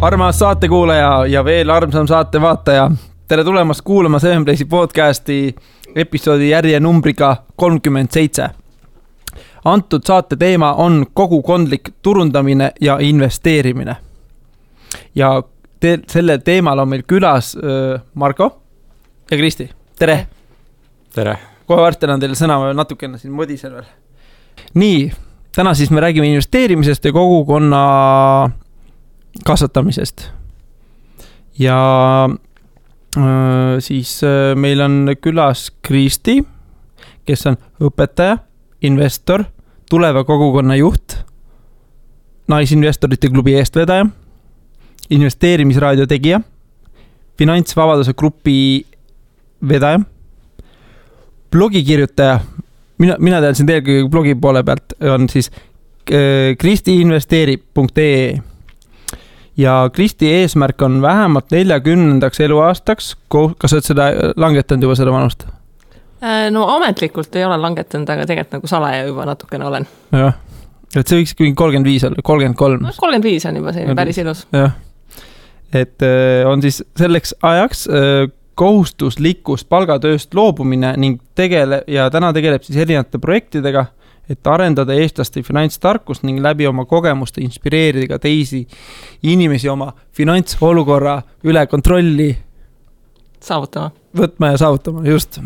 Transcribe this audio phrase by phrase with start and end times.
[0.00, 2.90] armas saatekuulaja ja veel armsam saatevaataja,
[3.28, 5.56] tere tulemast kuulama Seven Place'i podcasti
[5.94, 8.48] episoodi järjenumbriga kolmkümmend seitse.
[9.64, 13.96] antud saate teema on kogukondlik turundamine ja investeerimine.
[15.14, 15.42] ja
[15.80, 18.62] te, sellel teemal on meil külas äh, Margo
[19.30, 20.26] ja Kristi, tere.
[21.14, 21.38] tere.
[21.66, 23.84] kohe varsti annan teile sõna, ma natukene siin modisen veel.
[24.74, 25.12] nii,
[25.56, 28.50] täna siis me räägime investeerimisest ja kogukonna
[29.44, 30.30] kasvatamisest.
[31.58, 32.28] ja
[33.16, 36.40] äh, siis äh, meil on külas Kristi,
[37.26, 38.38] kes on õpetaja,
[38.82, 39.44] investor,
[39.90, 41.18] tuleva kogukonna juht,
[42.48, 44.06] Naisinvestorite klubi eestvedaja,
[45.10, 46.40] investeerimisraadio tegija,
[47.38, 48.86] Finantsvabaduse grupi
[49.68, 50.00] vedaja,
[51.50, 52.40] blogikirjutaja,
[52.98, 58.49] mina, mina tean sind eelkõige blogi poole pealt, on siis äh, kristiinvesteerib.ee
[59.56, 65.46] ja Kristi eesmärk on vähemalt neljakümnendaks eluaastaks, kas sa oled seda langetanud juba, seda vanust?
[66.50, 69.86] no ametlikult ei ole langetanud, aga tegelikult nagu salaja juba natukene olen.
[70.12, 70.36] jah,
[70.94, 72.84] et see võiks mingi kolmkümmend viis olla, kolmkümmend kolm.
[72.84, 74.44] no kolmkümmend viis on juba selline päris ilus.
[74.52, 74.76] jah,
[75.72, 76.06] et
[76.50, 77.88] on siis selleks ajaks
[78.54, 83.86] kohustuslikust palgatööst loobumine ning tegele- ja täna tegeleb siis erinevate projektidega
[84.30, 88.62] et arendada eestlaste finantstarkust ning läbi oma kogemuste inspireerida ka teisi
[89.26, 92.30] inimesi oma finantsolukorra üle kontrolli.
[93.40, 93.90] saavutama.
[94.16, 95.40] võtma ja saavutama, just.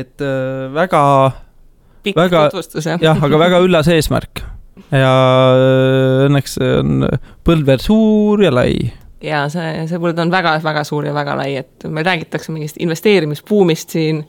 [0.00, 1.02] et äh, väga.
[2.02, 3.00] pikk väga, tutvustus jah.
[3.02, 4.44] jah, aga väga üllas eesmärk
[4.92, 5.14] ja
[5.56, 7.08] äh, õnneks on
[7.44, 11.54] põld veel suur ja lai ja see, see põld on väga-väga suur ja väga lai,
[11.62, 14.22] et meil räägitakse mingist investeerimisbuumist siin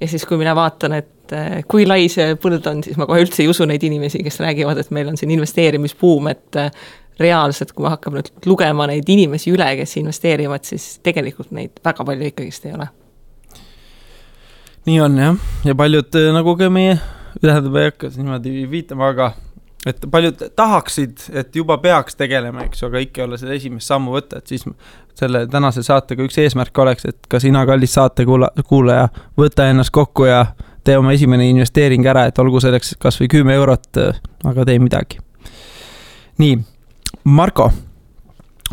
[0.00, 3.20] ja siis, kui mina vaatan, et eh, kui lai see põld on, siis ma kohe
[3.24, 6.70] üldse ei usu neid inimesi, kes räägivad, et meil on siin investeerimisbuum, et eh,
[7.20, 12.06] reaalselt, kui me hakkame nüüd lugema neid inimesi üle, kes investeerivad, siis tegelikult neid väga
[12.08, 12.88] palju ikkagist ei ole.
[14.88, 16.96] nii on jah, ja paljud eh, nagu ka meie,
[17.40, 19.32] tähendab, ei hakka niimoodi viitama, aga
[19.86, 23.88] et paljud tahaksid, et juba peaks tegelema, eks ju, aga ikka ei ole seda esimest
[23.88, 24.66] sammu võtta, et siis
[25.18, 29.08] selle tänase saatega üks eesmärk oleks, et ka sina, kallis saatekuulaja,
[29.40, 30.44] võta ennast kokku ja
[30.84, 34.02] tee oma esimene investeering ära, et olgu selleks kasvõi kümme eurot,
[34.44, 35.20] aga tee midagi.
[36.40, 36.60] nii,
[37.24, 37.70] Marko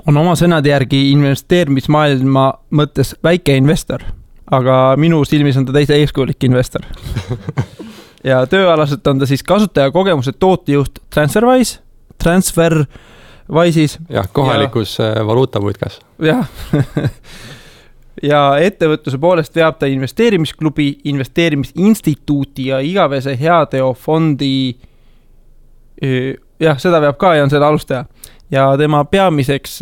[0.08, 4.04] on oma sõnade järgi investeerimismaailma mõttes väike investor,
[4.52, 6.86] aga minu silmis on ta täitsa eeskujulik investor
[8.24, 11.80] ja tööalaselt on ta siis kasutajakogemuse tootejuht Transferwise,
[12.24, 13.98] Transferwise'is.
[14.10, 15.12] jah, kohalikus ja...
[15.12, 16.00] Äh, valuutaputkas.
[16.20, 16.50] jah
[18.32, 24.76] ja ettevõtluse poolest veab ta investeerimisklubi, investeerimisinstituuti ja igavese heateofondi.
[26.60, 28.06] jah, seda veab ka ja on selle alustaja
[28.52, 29.82] ja tema peamiseks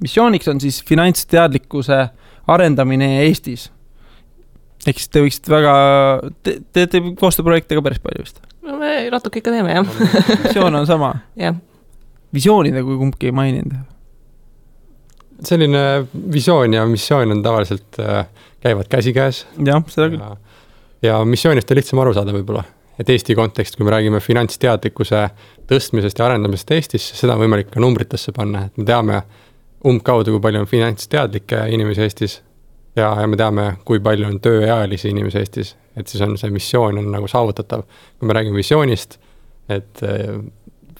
[0.00, 2.08] missiooniks on siis finantsteadlikkuse
[2.46, 3.72] arendamine Eestis.
[4.86, 5.74] Ehk siis te võiksite väga,
[6.44, 8.40] te teete koostööprojekte ka päris palju vist?
[8.66, 9.98] no me natuke ikka teeme jah
[10.46, 11.14] visioon on sama?
[11.40, 11.56] jah.
[12.34, 13.76] visiooni te kumbki ei maininud
[15.44, 18.26] selline visioon ja missioon on tavaliselt äh,,
[18.60, 19.46] käivad käsikäes.
[19.64, 20.22] jah, seda küll.
[21.02, 22.64] ja missioonist on lihtsam aru saada võib-olla,
[22.98, 25.26] et Eesti kontekst, kui me räägime finantsteadlikkuse
[25.70, 29.22] tõstmisest ja arendamisest Eestis, seda on võimalik ka numbritesse panna, et me teame
[29.86, 32.40] umbkaudu, kui palju on finantsteadlikke inimesi Eestis.
[32.96, 37.00] Ja, ja me teame, kui palju on tööealisi inimesi Eestis, et siis on see missioon
[37.00, 37.84] on nagu saavutatav.
[38.18, 39.18] kui me räägime visioonist,
[39.68, 40.38] et äh,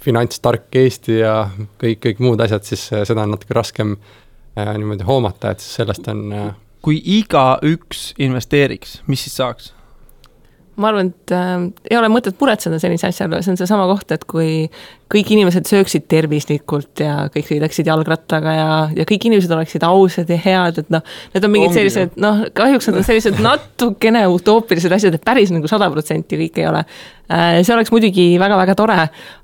[0.02, 1.48] finantstark Eesti ja
[1.80, 5.80] kõik, kõik muud asjad, siis äh, seda on natuke raskem äh, niimoodi hoomata, et siis
[5.80, 6.52] sellest on äh....
[6.82, 9.72] kui igaüks investeeriks, mis siis saaks?
[10.76, 11.54] Ma arvan, et äh,
[11.90, 14.66] ei ole mõtet muretseda sellise asja üle, see on seesama koht, et kui
[15.12, 20.38] kõik inimesed sööksid tervislikult ja kõik sõidaksid jalgrattaga ja, ja kõik inimesed oleksid ausad ja
[20.42, 21.04] head, et noh,
[21.34, 25.54] need on mingid Ongi sellised, noh, kahjuks need on sellised natukene utoopilised asjad, et päris
[25.54, 26.82] nagu sada protsenti kõik ei ole.
[27.26, 28.96] Äh, see oleks muidugi väga-väga tore,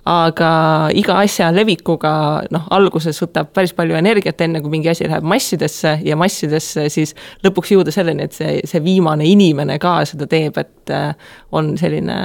[0.06, 0.50] aga
[0.94, 2.12] iga asja levikuga
[2.54, 7.16] noh, alguses võtab päris palju energiat, enne kui mingi asi läheb massidesse ja massidesse siis
[7.42, 12.16] lõpuks jõuda selleni, et see, see viimane inimene ka seda teeb, et äh, on selline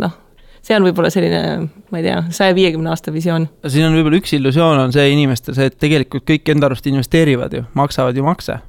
[0.00, 0.16] noh,
[0.64, 1.44] see on võib-olla selline,
[1.92, 3.50] ma ei tea, saja viiekümne aasta visioon.
[3.68, 7.60] siin on võib-olla üks illusioon on see inimestel see, et tegelikult kõik enda arust investeerivad
[7.60, 8.62] ju, maksavad ju makse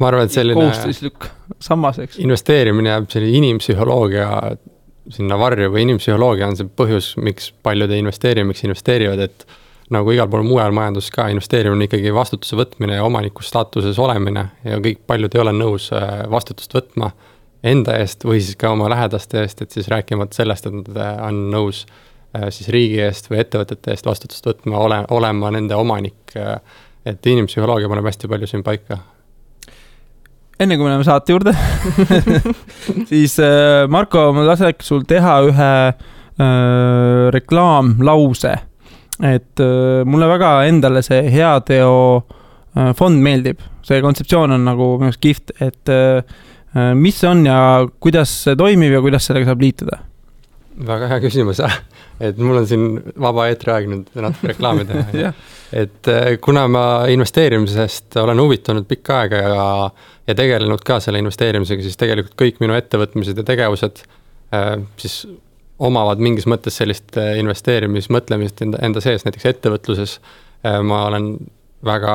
[0.00, 1.30] ma arvan, et selline kohustuslik
[1.62, 2.18] sammas, eks.
[2.26, 4.56] investeerimine jääb selline inimpsühholoogia
[5.14, 9.46] sinna varju või inimpsühholoogia on see põhjus, miks paljud ei investeeri, miks investeerivad, et
[9.94, 14.48] nagu igal pool mujal majanduses ka, investeerimine on ikkagi vastutuse võtmine ja omaniku staatuses olemine
[14.66, 17.12] ja kõik, paljud ei ole nõus äh, vastutust võtma
[17.66, 21.12] enda eest või siis ka oma lähedaste eest, et siis rääkimata sellest, et nad äh,
[21.28, 26.34] on nõus äh, siis riigi eest või ettevõtete eest vastutust võtma, ole, olema nende omanik.
[27.06, 28.98] et inimpsühholoogia paneb hästi palju siin paika.
[30.60, 31.52] Enne kui me läheme saate juurde
[33.10, 33.36] siis
[33.92, 38.56] Marko, ma laseks sul teha ühe äh, reklaamlause.
[39.20, 41.94] et äh, mulle väga endale see heateo
[42.76, 46.22] äh, fond meeldib, see kontseptsioon on nagu minu arust kihvt, et äh,
[46.76, 50.02] Äh, mis see on ja kuidas see toimib ja kuidas sellega saab liituda?
[50.86, 51.60] Väga hea küsimus,
[52.20, 52.86] et mul on siin
[53.20, 55.32] vaba eetriaeg nüüd natuke reklaami teha
[55.82, 59.64] et äh, kuna ma investeerimisest olen huvitunud pikka aega ja,
[60.26, 64.02] ja tegelenud ka selle investeerimisega, siis tegelikult kõik minu ettevõtmised ja tegevused
[64.54, 65.24] äh, siis
[65.78, 70.14] omavad mingis mõttes sellist investeerimismõtlemist enda, enda sees, näiteks ettevõtluses.
[70.64, 71.26] Ma olen
[71.84, 72.14] väga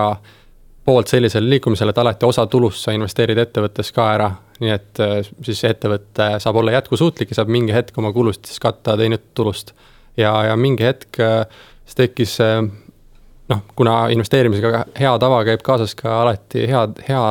[0.86, 4.32] poolt sellisele liikumisele, et alati osa tulust sa investeerid ettevõttes ka ära
[4.62, 8.62] nii et äh, siis ettevõte saab olla jätkusuutlik ja saab mingi hetk oma kulusid siis
[8.62, 9.74] katta teenitud tulust.
[10.18, 11.46] ja, ja mingi hetk äh,
[11.86, 12.62] siis tekkis äh,
[13.50, 17.24] noh, kuna investeerimisega hea tava käib kaasas ka alati hea, hea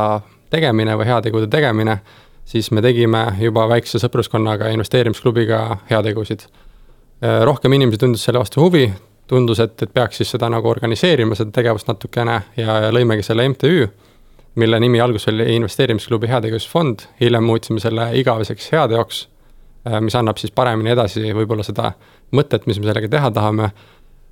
[0.50, 2.00] tegemine või heategude tegemine,
[2.44, 5.60] siis me tegime juba väikse sõpruskonnaga investeerimisklubiga
[5.90, 6.48] heategusid.
[7.44, 8.88] rohkem inimesi tundis selle vastu huvi,
[9.30, 13.46] tundus, et, et peaks siis seda nagu organiseerima, seda tegevust natukene ja, ja lõimegi selle
[13.48, 13.86] MTÜ
[14.54, 19.28] mille nimi alguses oli investeerimisklubi heategevusfond, hiljem muutsime selle igaveseks heateoks,
[19.86, 21.92] äh, mis annab siis paremini edasi võib-olla seda
[22.36, 23.70] mõtet, mis me sellega teha tahame.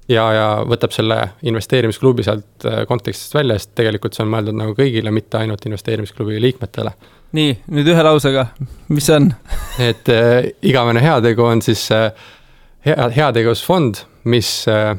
[0.09, 4.75] ja, ja võtab selle investeerimisklubi sealt äh, kontekstist välja, sest tegelikult see on mõeldud nagu
[4.75, 6.93] kõigile, mitte ainult investeerimisklubi liikmetele.
[7.32, 8.47] nii, nüüd ühe lausega,
[8.88, 9.32] mis see on
[9.79, 12.11] et äh, igavene heategu on siis äh,
[12.87, 14.97] hea, heategevusfond, mis äh,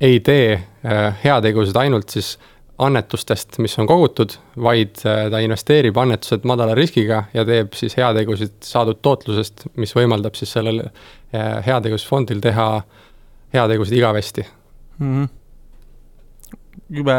[0.00, 5.96] ei tee äh, heategusid ainult siis äh, annetustest, mis on kogutud, vaid äh, ta investeerib
[6.00, 12.40] annetused madala riskiga ja teeb siis heategusid saadud tootlusest, mis võimaldab siis sellel äh, heategevusfondil
[12.42, 12.66] teha
[13.52, 14.44] heategusid igavesti
[14.98, 15.14] mm.
[15.14, 15.28] -hmm.
[16.98, 17.16] jube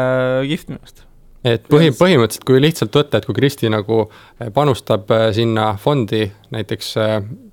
[0.48, 1.04] kihvt minu arust
[1.44, 6.94] et põhi, põhimõtteliselt, kui lihtsalt võtta, et kui Kristi nagu äh, panustab sinna fondi näiteks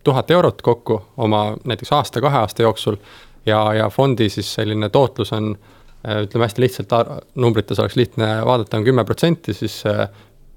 [0.04, 2.98] tuhat eurot kokku oma näiteks aasta-kahe aasta jooksul
[3.46, 5.56] ja, ja fondi siis selline tootlus on
[6.02, 6.94] ütleme hästi lihtsalt,
[7.36, 10.08] numbrites oleks lihtne vaadata, on kümme protsenti, siis äh,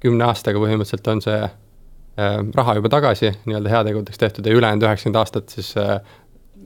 [0.01, 5.21] kümne aastaga põhimõtteliselt on see äh, raha juba tagasi nii-öelda heategudeks tehtud ja ülejäänud üheksakümmend
[5.21, 5.75] aastat siis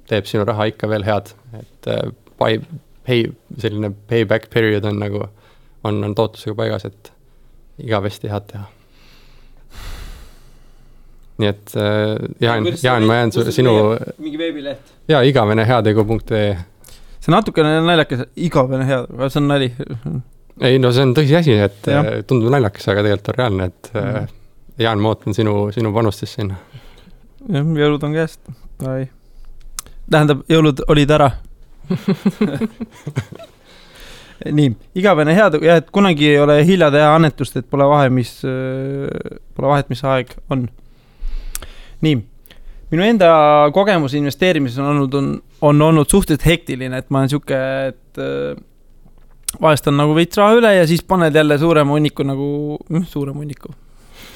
[0.09, 1.91] teeb sinu raha ikka veel head, et
[2.39, 2.63] buy,
[3.07, 3.27] pay,
[3.59, 5.27] selline payback period on nagu,
[5.85, 7.13] on, on tootlusega paigas, et
[7.83, 8.65] igavesti head teha.
[11.39, 11.75] nii et
[12.43, 13.75] Jaan, Jaan, ma jään sinu.
[14.19, 14.95] mingi veebileht?
[15.09, 16.57] jaa, igavene heategu.ee
[17.29, 19.67] see natukene naljakas, igavene hea, aga see on nali.
[20.65, 22.01] ei no see on tõsiasi, et ja.
[22.01, 24.35] Äh, tundub naljakas, aga tegelikult on reaalne, et mm.
[24.79, 26.57] Jaan, ma ootan sinu, sinu panust siis sinna.
[27.53, 28.39] jah, jõulud on käes,
[28.89, 29.11] ai.
[30.09, 31.29] tähendab, jõulud olid ära
[34.59, 38.33] nii, igavene hea, jah, et kunagi ei ole hilja teha annetust, et pole vahe, mis,
[38.49, 40.69] äh, pole vahet, mis aeg on.
[42.07, 42.23] nii
[42.93, 43.31] minu enda
[43.75, 45.33] kogemus investeerimises on olnud, on,
[45.69, 47.59] on olnud suhteliselt hektiline, et ma olen sihuke,
[47.91, 52.49] et äh, vahest on nagu veits raha üle ja siis paned jälle suurema hunniku nagu,
[52.95, 53.75] noh, suurema hunniku,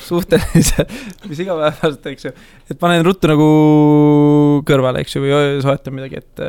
[0.02, 0.86] suhtelise,
[1.28, 2.34] mis igapäevaselt, eks ju.
[2.68, 3.48] et panen ruttu nagu
[4.68, 6.46] kõrvale, eks ju, või soetan midagi, et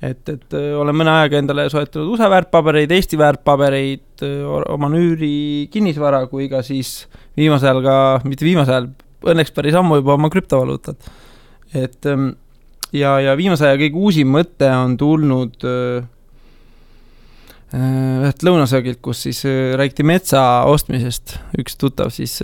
[0.00, 6.26] et, et äh, olen mõne ajaga endale soetanud USA väärtpabereid, Eesti väärtpabereid, oma nüüri kinnisvara
[6.28, 7.96] kui ka siis viimasel ajal ka,
[8.28, 8.88] mitte viimasel ajal,
[9.26, 11.10] õnneks päris ammu juba oma krüptovaluutad.
[11.74, 12.32] et ähm,
[12.92, 16.06] ja, ja viimase aja kõige uusim mõte on tulnud äh,
[17.74, 21.38] äh, ühelt lõunasöögilt, kus siis äh, räägiti metsa ostmisest.
[21.60, 22.38] üks tuttav siis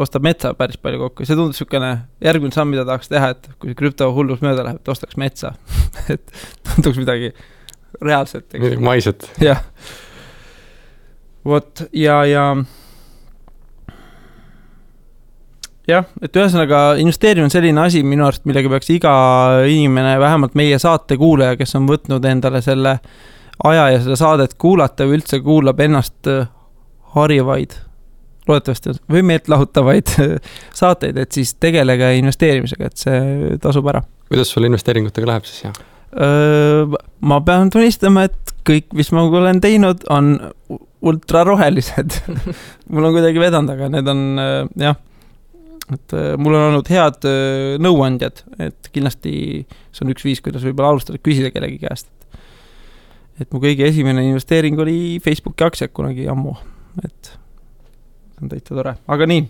[0.00, 1.92] ostab metsa päris palju kokku ja see tundus niisugune
[2.24, 5.54] järgmine samm, mida tahaks teha, et kui krüptohullus mööda läheb, et ostaks metsa
[6.12, 6.34] et
[6.70, 7.32] tunduks midagi
[8.00, 8.48] reaalset.
[8.52, 9.30] midagi maiset.
[9.42, 9.62] jah.
[11.46, 12.50] vot ja, ja
[15.90, 19.14] jah, et ühesõnaga investeerimine on selline asi minu arust, millega peaks iga
[19.70, 22.98] inimene, vähemalt meie saate kuulaja, kes on võtnud endale selle
[23.64, 26.48] aja ja seda saadet kuulata või üldse kuulab ennast äh,
[27.16, 27.78] harivaid,
[28.48, 30.14] loodetavasti, või meeltlahutavaid
[30.82, 34.02] saateid, et siis tegelege investeerimisega, et see tasub ära.
[34.28, 35.84] kuidas sul investeeringutega läheb siis, jah?
[36.16, 40.36] ma pean tunnistama, et kõik, mis ma olen teinud, on
[41.06, 42.14] ultrarohelised
[42.94, 44.22] mul on kuidagi vedanud, aga need on
[44.80, 44.96] jah
[45.94, 49.32] et äh, mul on olnud head äh, nõuandjad, et kindlasti
[49.94, 52.08] see on üks viis, kuidas võib-olla alustada, küsida kellegi käest.
[53.40, 56.56] et mu kõige esimene investeering oli Facebooki aktsiad kunagi ammu,
[57.04, 59.46] et see on täitsa tore, aga nii.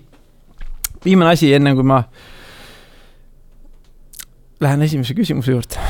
[1.05, 2.03] viimane asi, enne kui ma
[4.61, 5.81] lähen esimese küsimuse juurde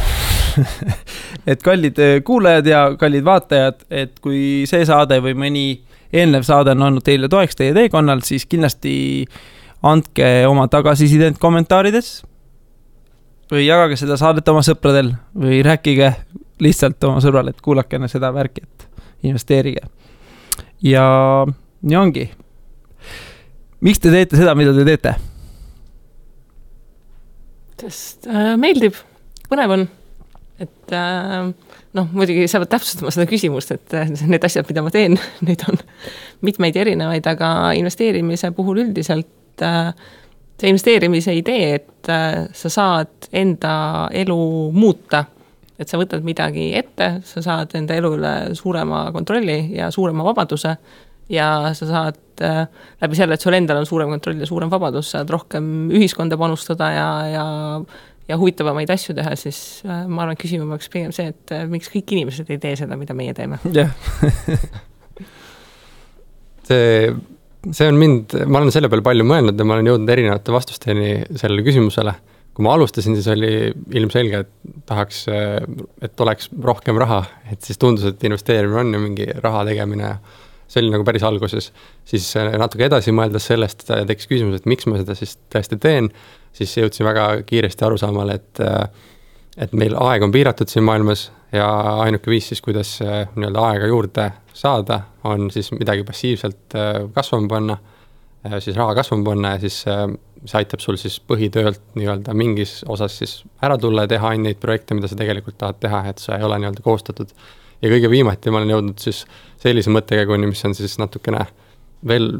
[1.50, 5.66] et kallid äh, kuulajad ja kallid vaatajad, et kui see saade või mõni
[6.14, 8.94] eelnev saade on olnud teile toeks teie teekonnal, siis kindlasti
[9.82, 12.22] andke oma tagasisidet kommentaarides.
[13.50, 16.14] või jagage seda saadet oma sõpradel või rääkige
[16.60, 18.88] lihtsalt oma sõbrale, et kuulake enne seda värki, et
[19.22, 19.86] investeerige.
[20.82, 21.46] ja
[21.82, 22.30] nii ongi.
[23.80, 25.14] miks te teete seda, mida te teete?
[27.80, 28.96] sest äh, meeldib,
[29.50, 29.82] põnev on,
[30.62, 31.50] et äh,
[31.96, 35.64] noh, muidugi sa pead täpsustama seda küsimust, et äh, need asjad, mida ma teen, neid
[35.68, 35.80] on
[36.46, 39.28] mitmeid erinevaid, aga investeerimise puhul üldiselt
[39.64, 39.92] äh,
[40.60, 44.38] see investeerimise idee, et äh, sa saad enda elu
[44.72, 45.24] muuta,
[45.78, 50.76] et sa võtad midagi ette, sa saad enda elu üle suurema kontrolli ja suurema vabaduse
[51.32, 52.64] ja sa saad äh,
[53.02, 56.92] läbi selle, et sul endal on suurem kontroll ja suurem vabadus, saad rohkem ühiskonda panustada
[56.94, 57.46] ja, ja
[58.28, 61.66] ja huvitavamaid asju teha, siis äh, ma arvan, et küsima peaks pigem see, et äh,
[61.70, 63.60] miks kõik inimesed ei tee seda, mida meie teeme.
[63.74, 63.92] jah
[66.68, 67.12] see,
[67.74, 71.10] see on mind, ma olen selle peale palju mõelnud ja ma olen jõudnud erinevate vastusteni
[71.34, 72.14] sellele küsimusele.
[72.56, 73.50] kui ma alustasin, siis oli
[74.00, 77.18] ilmselge, et tahaks, et oleks rohkem raha,
[77.52, 80.14] et siis tundus, et investeerimine on ju mingi raha tegemine ja
[80.66, 81.68] see oli nagu päris alguses.
[82.04, 86.08] siis natuke edasi mõeldes sellest tekkis küsimus, et miks ma seda siis tõesti teen,
[86.56, 88.64] siis jõudsin väga kiiresti arusaamale, et
[89.56, 91.66] et meil aeg on piiratud siin maailmas ja
[92.04, 96.76] ainuke viis siis, kuidas nii-öelda aega juurde saada, on siis midagi passiivselt
[97.14, 97.76] kasvama panna,
[98.58, 99.84] siis raha kasvama panna ja siis
[100.46, 104.94] see aitab sul siis põhitöölt nii-öelda mingis osas siis ära tulla ja teha neid projekte,
[104.94, 107.32] mida sa tegelikult tahad teha, et sa ei ole nii-öelda kohustatud.
[107.82, 109.24] ja kõige viimati ma olen jõudnud siis
[109.62, 111.46] sellise mõttekäiguni, mis on siis natukene
[112.08, 112.30] veel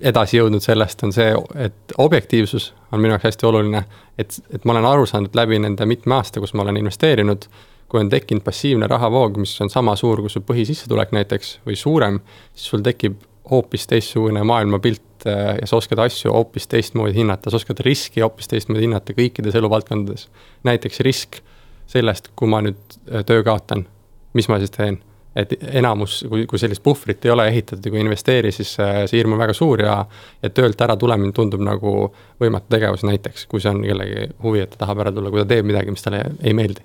[0.00, 3.84] edasi jõudnud sellest, on see, et objektiivsus on minu jaoks hästi oluline.
[4.18, 7.48] et, et ma olen aru saanud läbi nende mitme aasta, kus ma olen investeerinud,
[7.88, 12.20] kui on tekkinud passiivne rahavoog, mis on sama suur kui su põhisissetulek näiteks või suurem,
[12.54, 17.60] siis sul tekib hoopis teistsugune maailmapilt äh, ja sa oskad asju hoopis teistmoodi hinnata, sa
[17.60, 20.28] oskad riski hoopis teistmoodi hinnata kõikides eluvaldkondades.
[20.66, 21.40] näiteks risk
[21.86, 23.86] sellest, kui ma nüüd äh, töö kaotan,
[24.34, 24.98] mis ma siis teen
[25.36, 29.18] et enamus, kui, kui sellist puhvrit ei ole ehitatud ja kui ei investeeri, siis see
[29.18, 29.96] hirm on väga suur ja
[30.42, 31.92] ja töölt ära tulemine tundub nagu
[32.40, 35.48] võimatu tegevus näiteks, kui see on kellegi huvi, et ta tahab ära tulla, kui ta
[35.50, 36.84] teeb midagi, mis talle ei meeldi.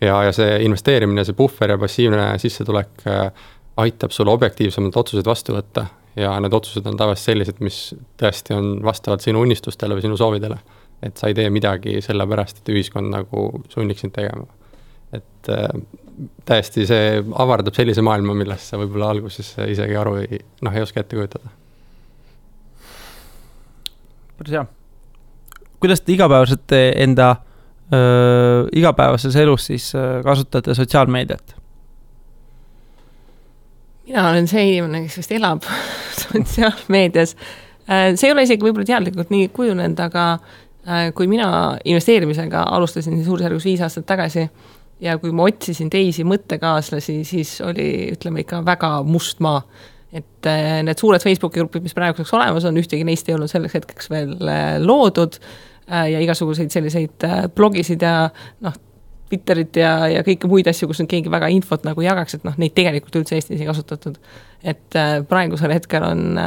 [0.00, 5.54] ja, ja see investeerimine, see puhver ja passiivne sissetulek äh, aitab sul objektiivsemalt otsuseid vastu
[5.54, 7.78] võtta ja need otsused on tavaliselt sellised, mis
[8.20, 10.58] tõesti on vastavalt sinu unistustele või sinu soovidele.
[11.02, 14.46] et sa ei tee midagi sellepärast, et ühiskond nagu sunniks sind tegema.
[15.12, 15.70] et äh,
[16.48, 21.02] täiesti see avardab sellise maailma, millest sa võib-olla alguses isegi aru ei, noh, ei oska
[21.02, 21.52] ette kujutada.
[24.38, 24.64] päris hea.
[25.80, 27.28] kuidas te igapäevaselt enda
[27.92, 31.56] öö, igapäevases elus siis öö, kasutate sotsiaalmeediat?
[34.06, 35.66] mina olen see inimene, kes vist elab
[36.22, 37.34] sotsiaalmeedias.
[37.86, 40.26] Äh, see ei ole isegi võib-olla teadlikult nii kujunenud, aga
[40.86, 41.48] äh, kui mina
[41.84, 44.46] investeerimisega alustasin suurusjärgus viis aastat tagasi
[45.00, 49.62] ja kui ma otsisin teisi mõttekaaslasi, siis oli, ütleme ikka väga must maa.
[50.12, 53.74] et äh, need suured Facebooki grupid, mis praeguseks olemas on, ühtegi neist ei olnud selleks
[53.76, 58.30] hetkeks veel äh, loodud äh, ja igasuguseid selliseid blogisid ja
[58.64, 58.82] noh,
[59.26, 62.54] Twitterit ja, ja kõiki muid asju, kus nüüd keegi väga infot nagu jagaks, et noh,
[62.62, 64.20] neid tegelikult üldse Eestis ei kasutatud.
[64.62, 66.38] et praegusel hetkel on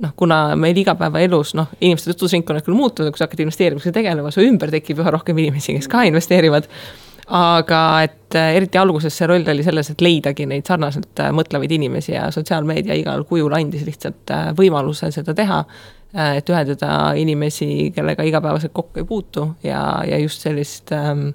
[0.00, 4.42] noh, kuna meil igapäevaelus noh, inimeste tutvusringkonnad küll muutuvad, kui sa hakkad investeerimisega tegelema, su
[4.44, 6.66] ümber tekib üha rohkem inimesi, kes ka investeerivad
[7.30, 11.70] aga et äh, eriti alguses see roll oli selles, et leidagi neid sarnaselt äh, mõtlevaid
[11.76, 15.64] inimesi ja sotsiaalmeedia igal kujul andis lihtsalt äh, võimaluse seda teha.
[16.10, 21.28] et ühendada inimesi, kellega igapäevaselt kokku ei puutu ja, ja just sellist ähm,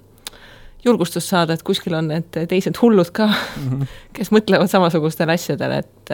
[0.84, 3.86] julgustust saada, et kuskil on need teised hullud ka mm, -hmm.
[4.18, 6.12] kes mõtlevad samasugustele asjadele, et,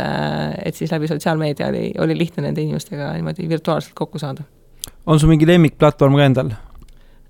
[0.65, 4.47] et siis läbi sotsiaalmeedia oli, oli lihtne nende inimestega niimoodi virtuaalselt kokku saada.
[5.07, 6.55] on sul mingi lemmikplatvorm ka endal?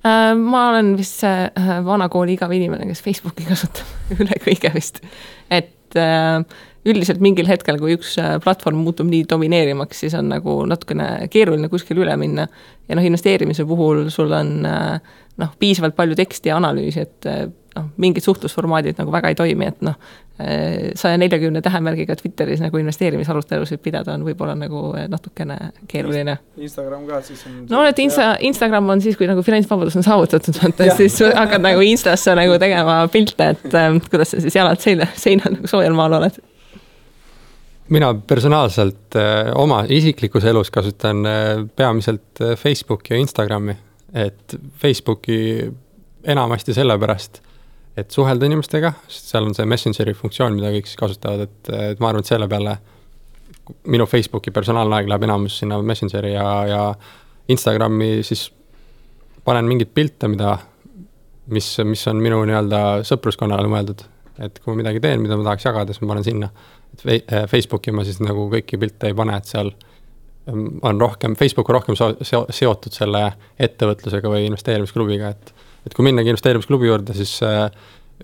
[0.03, 3.87] Äh, ma olen vist see äh, vanakooli igav inimene, kes Facebooki kasutab
[4.19, 4.99] üle kõige vist.
[5.47, 6.43] et äh,
[6.83, 12.03] üldiselt mingil hetkel, kui üks platvorm muutub nii domineerimaks, siis on nagu natukene keeruline kuskile
[12.03, 12.49] üle minna.
[12.89, 17.31] ja noh, investeerimise puhul sul on noh, piisavalt palju teksti ja analüüsi, et
[17.77, 19.97] noh, mingid suhtlusformaadid nagu väga ei toimi, et noh,
[20.99, 24.81] saja neljakümne tähemärgiga Twitteris nagu investeerimisarutelusid pidada on võib-olla nagu
[25.13, 26.39] natukene keeruline.
[26.57, 27.59] Instagram ka siis on.
[27.71, 31.85] no et Insta, Instagram on siis, kui nagu finantsvabadus on saavutatud, vaata siis hakkad nagu
[31.87, 36.19] Instasse nagu tegema pilte, et äh, kuidas sa siis jalad seina, seinal nagu soojal maal
[36.19, 36.41] oled
[37.93, 43.77] mina personaalselt äh, oma isiklikus elus kasutan äh, peamiselt Facebooki ja Instagrami,
[44.15, 45.71] et Facebooki
[46.25, 47.43] enamasti sellepärast
[47.97, 52.01] et suhelda inimestega, sest seal on see Messengeri funktsioon, mida kõik siis kasutavad, et, et
[52.01, 52.77] ma arvan, et selle peale
[53.93, 56.83] minu Facebooki personaalne aeg läheb enamus sinna Messengeri ja, ja
[57.53, 58.47] Instagrami siis
[59.45, 60.57] panen mingeid pilte, mida,
[61.53, 64.05] mis, mis on minu nii-öelda sõpruskonnale mõeldud.
[64.43, 66.49] et kui ma midagi teen, mida ma tahaks jagada, siis ma panen sinna.
[66.93, 69.73] et Facebooki ma siis nagu kõiki pilte ei pane, et seal
[70.47, 73.27] on rohkem, Facebook on rohkem seo-, seotud selle
[73.63, 75.53] ettevõtlusega või investeerimisklubiga, et
[75.87, 77.67] et kui minnagi investeerimisklubi juurde, siis äh,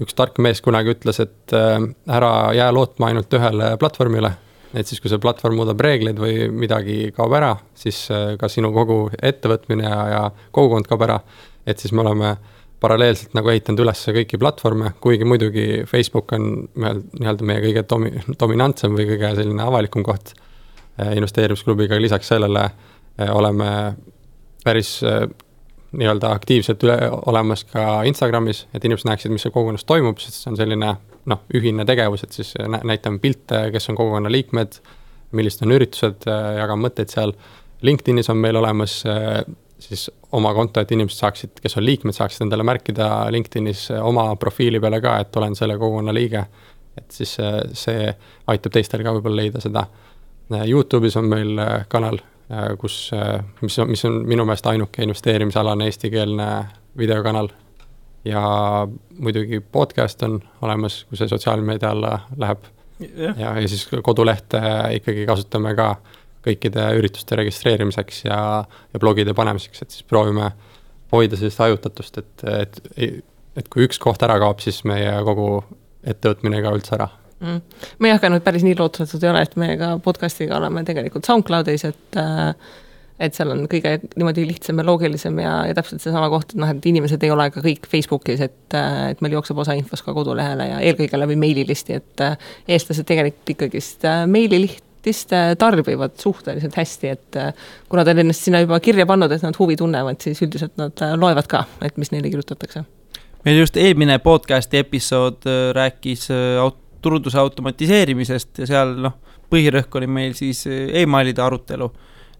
[0.02, 1.78] üks tark mees kunagi ütles, et äh,
[2.18, 4.32] ära jää lootma ainult ühele platvormile,
[4.74, 8.70] et siis, kui see platvorm muudab reegleid või midagi kaob ära, siis äh, ka sinu
[8.76, 10.22] kogu ettevõtmine ja, ja
[10.54, 11.18] kogukond kaob ära,
[11.68, 12.36] et siis me oleme
[12.78, 18.94] paralleelselt nagu ehitanud üles kõiki platvorme, kuigi muidugi Facebook on nii-öelda meie kõige domi-, dominantsem
[18.94, 20.36] või kõige selline avalikum koht.
[20.98, 22.64] Investeerimisklubiga, lisaks sellele
[23.34, 23.68] oleme
[24.62, 24.96] päris
[25.97, 26.97] nii-öelda aktiivselt üle,
[27.30, 30.95] olemas ka Instagramis, et inimesed näeksid, mis seal kogukonnas toimub, sest see on selline
[31.28, 34.80] noh, ühine tegevus, et siis näitame pilte, kes on kogukonna liikmed,
[35.37, 37.33] millised on üritused, jagame mõtteid seal.
[37.85, 39.00] LinkedInis on meil olemas
[39.78, 44.80] siis oma konto, et inimesed saaksid, kes on liikmed, saaksid endale märkida LinkedInis oma profiili
[44.83, 46.45] peale ka, et olen selle kogukonna liige.
[46.99, 47.37] et siis
[47.78, 48.09] see
[48.50, 49.85] aitab teistel ka võib-olla leida seda
[50.50, 52.18] Youtube'is on meil äh, kanal,
[52.78, 53.11] kus,
[53.61, 56.47] mis on, mis on minu meelest ainuke investeerimisalane eestikeelne
[56.99, 57.49] videokanal.
[58.25, 58.43] ja
[59.19, 62.64] muidugi podcast on olemas, kui see sotsiaalmeedia alla läheb.
[63.00, 64.61] ja, ja, ja siis kodulehte
[64.95, 65.97] ikkagi kasutame ka
[66.45, 70.50] kõikide ürituste registreerimiseks ja, ja blogide panemiseks, et siis proovime
[71.12, 73.25] hoida sellist hajutatust, et, et,
[73.57, 75.64] et kui üks koht ära kaob, siis meie kogu
[76.05, 77.09] ettevõtmine ei kao üldse ära
[77.40, 77.61] mm..
[77.99, 81.87] me ei hakanud päris nii lootusetud ei ole, et me ka podcast'iga oleme tegelikult SoundCloudis,
[81.88, 82.52] et äh,
[83.18, 86.71] et seal on kõige niimoodi lihtsam ja loogilisem ja, ja täpselt seesama koht, et noh,
[86.71, 90.15] et inimesed ei ole ka kõik Facebookis, et, äh, et meil jookseb osa infost ka
[90.17, 97.36] kodulehele ja eelkõige läbi meililisti, et äh, eestlased tegelikult ikkagist meililihtist tarbivad suhteliselt hästi, et
[97.89, 101.00] kuna ta on ennast sinna juba kirja pannud, et nad huvi tunnevad, siis üldiselt nad
[101.17, 102.84] loevad ka, et mis neile kirjutatakse.
[103.47, 106.28] meil just eelmine podcast'i episood rääkis
[106.60, 109.19] aut-, turunduse automatiseerimisest ja seal noh,
[109.52, 111.91] põhirõhk oli meil siis eh, emailide arutelu.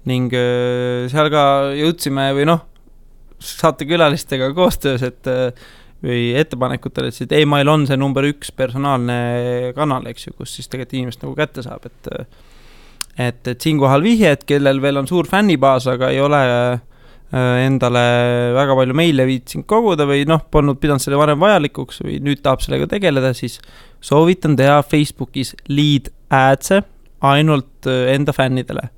[0.09, 1.42] ning eh, seal ka
[1.77, 2.64] jõudsime või noh,
[3.38, 5.66] saatekülalistega koostöös, et eh,
[6.03, 10.71] või ettepanekutel, et see email on see number üks personaalne kanal, eks ju, kus siis
[10.71, 12.12] tegelikult inimest nagu kätte saab, et
[13.18, 16.79] et, et siinkohal vihje, et kellel veel on suur fännibaas, aga ei ole Äh,
[17.33, 18.03] endale
[18.57, 22.62] väga palju meile viitsinud koguda või noh, polnud pidanud selle varem vajalikuks või nüüd tahab
[22.64, 23.59] sellega tegeleda, siis
[24.01, 26.81] soovitan teha Facebookis lead ads'e
[27.29, 28.88] ainult äh, enda fännidele.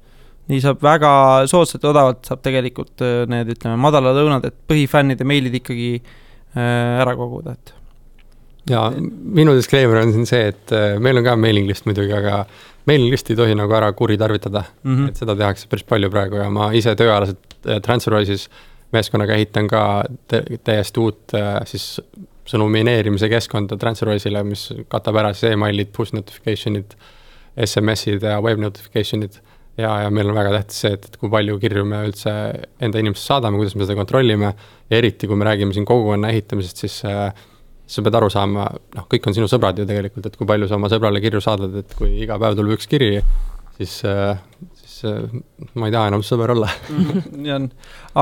[0.51, 1.11] nii saab väga
[1.51, 5.93] soodsalt ja odavalt saab tegelikult äh, need, ütleme, madalad õunad, et põhifännide meilid ikkagi
[6.51, 7.71] ära koguda, et
[8.68, 12.44] ja minu disclaimer on siin see, et meil on ka mailing list muidugi, aga
[12.88, 14.96] mailing list'i ei tohi nagu ära kuritarvitada mm.
[14.96, 15.09] -hmm.
[15.09, 18.49] et seda tehakse päris palju praegu ja ma ise tööalaselt äh, TransferWise'is
[18.92, 20.05] meeskonnaga ehitan ka
[20.64, 22.01] täiesti uut äh, siis
[22.51, 26.96] sõnumineerimise keskkonda TransferWise'ile, mis katab ära siis emailid, push notification'id,
[27.66, 29.38] SMS-id ja web notification'id.
[29.79, 32.33] ja, ja meil on väga tähtis see, et, et kui palju kirju me üldse
[32.83, 34.51] enda inimestele saadame, kuidas me seda kontrollime
[34.90, 37.31] ja eriti, kui me räägime siin kogukonna ehitamisest, siis äh,
[37.90, 40.79] sa pead aru saama, noh, kõik on sinu sõbrad ju tegelikult, et kui palju sa
[40.79, 43.16] oma sõbrale kirju saadad, et kui iga päev tuleb üks kiri,
[43.79, 43.96] siis,
[44.83, 45.00] siis
[45.74, 46.70] ma ei taha enam sõber olla
[47.42, 47.66] nii on,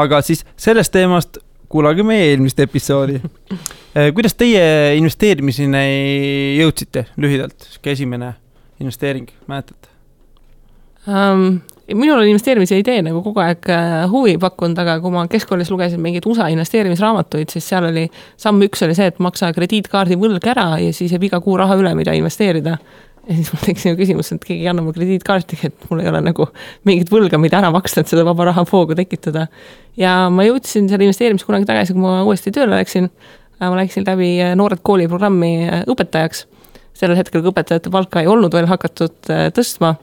[0.00, 3.20] aga siis sellest teemast kuulage meie eelmist episoodi.
[3.98, 8.28] Eh, kuidas teie investeerimiseni jõudsite lühidalt, sihuke esimene
[8.84, 9.88] investeering, mäletate
[11.08, 11.56] um,?
[11.94, 16.02] Minul on investeerimise idee nagu kogu aeg äh, huvi pakkunud, aga kui ma keskkoolis lugesin
[16.04, 18.04] mingeid USA investeerimisraamatuid, siis seal oli,
[18.40, 21.78] samm üks oli see, et maksa krediitkaardi võlg ära ja siis jääb iga kuu raha
[21.80, 22.76] üle, mida investeerida.
[23.28, 26.12] ja siis mul tekkis nagu küsimus, et keegi ei anna mulle krediitkaarti, et mul ei
[26.12, 26.50] ole nagu
[26.88, 29.48] mingit võlga, mida ära maksta, et seda vaba raha voogu tekitada.
[29.96, 33.08] ja ma jõudsin selle investeerimise kunagi tagasi, kui ma uuesti tööle läksin.
[33.64, 36.44] ma läksin läbi äh, Noored Kooli programmi äh, õpetajaks.
[36.92, 39.96] sellel hetkel, kui õpetajate palka ei olnud veel hakatud tõstma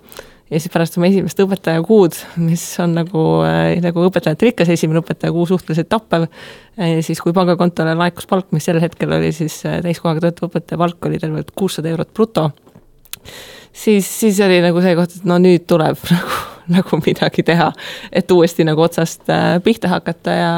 [0.50, 5.02] ja siis pärast oma esimest õpetajakuud, mis on nagu äh,, nagu õpetajatel ikka see esimene
[5.02, 9.80] õpetajakuu suhteliselt tappev äh,, siis kui pangakontole laekus palk, mis sel hetkel oli siis äh,
[9.86, 12.50] täiskohaga töötava õpetaja palk oli tervelt kuussada eurot bruto,
[13.74, 17.72] siis, siis oli nagu see koht, et no nüüd tuleb nagu nagu midagi teha,
[18.12, 20.52] et uuesti nagu otsast äh, pihta hakata ja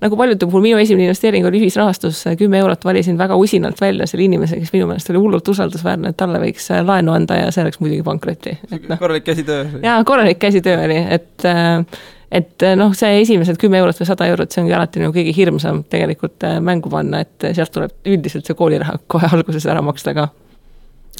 [0.00, 4.24] nagu paljude puhul minu esimene investeering oli ühisrahastus, kümme eurot valisin väga usinalt välja selle
[4.26, 7.66] inimese, kes minu meelest oli hullult usaldusväärne, et talle võiks äh, laenu anda ja see
[7.66, 8.56] läks muidugi pankrotti.
[8.88, 9.66] No, korralik käsitöö.
[9.82, 11.84] jaa, korralik käsitöö oli, et äh,
[12.30, 15.82] et noh, see esimesed kümme eurot või sada eurot, see ongi alati nagu kõige hirmsam
[15.90, 20.28] tegelikult mängu panna, et sealt tuleb üldiselt see kooliraha kohe alguses ära maksta ka.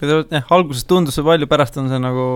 [0.00, 2.29] jah, alguses tundus see palju, pärast on see nagu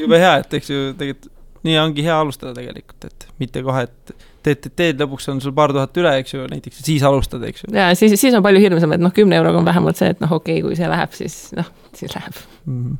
[0.00, 4.14] jube hea, et eks ju tegelikult nii ongi hea alustada tegelikult, et mitte kohe, et
[4.40, 7.66] teed, teed, teed, lõpuks on sul paar tuhat üle, eks ju, näiteks, siis alustad, eks
[7.66, 7.74] ju.
[7.76, 10.32] ja siis, siis on palju hirmsam, et noh, kümne euroga on vähemalt see, et noh,
[10.38, 12.82] okei okay,, kui see läheb, siis noh, siis läheb mm.
[12.82, 12.98] -hmm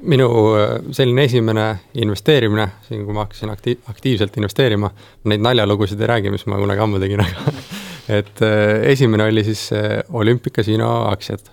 [0.00, 1.66] minu äh, selline esimene
[2.00, 4.90] investeerimine, siin kui ma hakkasin akti-, aktiivselt investeerima,
[5.28, 7.52] neid naljalugusid ei räägi, mis ma kunagi ammu tegin, aga
[8.18, 11.52] et äh, esimene oli siis äh, olümpikasiino aktsiad.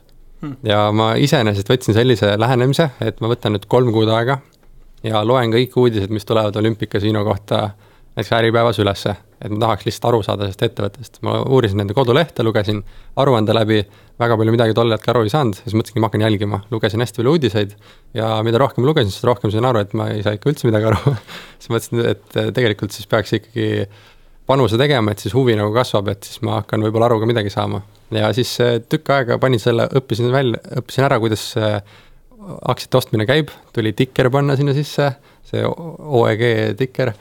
[0.68, 4.40] Ja ma iseenesest võtsin sellise lähenemise, et ma võtan nüüd kolm kuud aega
[5.06, 7.70] ja loen kõik uudised, mis tulevad olümpikasiino kohta
[8.18, 12.42] näiteks Äripäevas ülesse, et ma tahaks lihtsalt aru saada sellest ettevõttest, ma uurisin nende kodulehte,
[12.46, 12.80] lugesin
[13.22, 13.84] aruande läbi,
[14.18, 17.22] väga palju midagi tol hetkel aru ei saanud, siis mõtlesingi, ma hakkan jälgima, lugesin hästi
[17.22, 17.76] palju uudiseid
[18.18, 20.90] ja mida rohkem lugesin, seda rohkem sain aru, et ma ei saa ikka üldse midagi
[20.90, 21.14] aru.
[21.62, 23.86] Siis mõtlesin, et tegelikult siis peaks ikkagi
[24.50, 27.54] panuse tegema, et siis huvi nagu kasvab, et siis ma hakkan võib-olla aru ka midagi
[27.54, 27.84] saama.
[28.16, 28.54] Ja siis
[28.90, 31.50] tükk aega panin selle, õppisin välja, õppisin ära, kuidas
[32.48, 35.10] aktsiate ostmine käib, tuli tikker panna sinna sisse,
[35.48, 36.44] see OEG
[36.80, 37.12] tikker,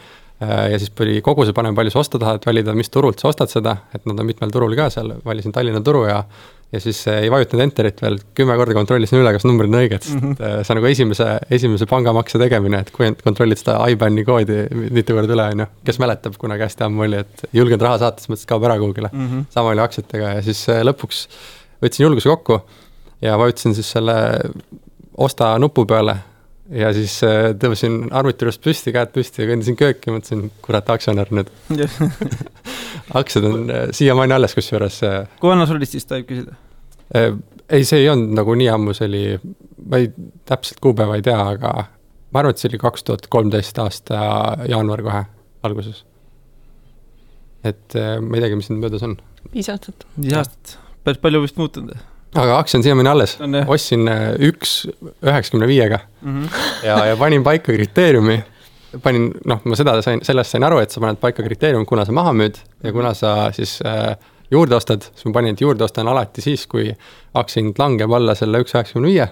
[0.43, 3.53] äh, ja siis tuli koguse panema, palju sa osta tahad, valida, mis turult sa ostad
[3.53, 6.23] seda, et nad on mitmel turul ka seal, valisin Tallinna turu ja
[6.73, 10.09] ja siis äh, ei vajutanud enterit veel, kümme korda kontrollisin üle, kas numbrid on õiged,
[10.11, 10.63] mm -hmm.
[10.67, 14.59] see on nagu esimese, esimese pangamakse tegemine, et kui kontrollid seda IBAN-i koodi
[14.91, 15.67] mitu korda üle, on ju.
[15.87, 18.69] kes mäletab, kunagi hästi ammu oli, et ei julgenud raha saata, siis mõtlesin, et kaob
[18.69, 19.27] ära kuhugile mm.
[19.29, 19.45] -hmm.
[19.51, 21.27] sama oli aktsiatega ja siis lõpuks
[21.83, 22.61] võtsin julguse kokku
[23.23, 24.17] ja vajutasin siis selle
[25.17, 26.17] osta nupu peale
[26.71, 27.21] ja siis
[27.63, 31.53] tõusin arvuti juurest püsti, käed püsti ja kõndisin kööki, mõtlesin, kurat, aktsionär nüüd
[33.15, 35.03] aktsiad on äh, siiamaani alles, kusjuures.
[35.07, 36.57] Äh, kui vana sa olid siis, tohib küsida?
[37.15, 39.23] ei, see ei olnud nagu nii ammu, see oli,
[39.87, 40.09] ma ei,
[40.49, 41.71] täpselt kuupäeva ei tea, aga
[42.35, 44.19] ma arvan, et see oli kaks tuhat kolmteist aasta
[44.67, 45.23] jaanuar kohe
[45.67, 46.03] alguses.
[47.63, 49.15] et ma ei teagi, mis nüüd möödas on.
[49.55, 50.09] viis aastat.
[50.19, 51.95] viis aastat, päris palju vist muutunud
[52.41, 54.83] aga aktsia on siiamaani alles, ostsin äh, üks
[55.25, 56.49] üheksakümne viiega -hmm.
[56.87, 58.45] ja, ja panin paika kriteeriumi.
[59.03, 62.15] Panin, noh, ma seda sain, sellest sain aru, et sa paned paika kriteeriumi, kuna sa
[62.17, 64.17] maha müüd ja kuna sa siis äh,
[64.51, 66.91] juurde ostad, siis ma panin, et juurde ostan alati siis, kui
[67.35, 69.29] aktsia hind langeb alla selle üks üheksakümne viie.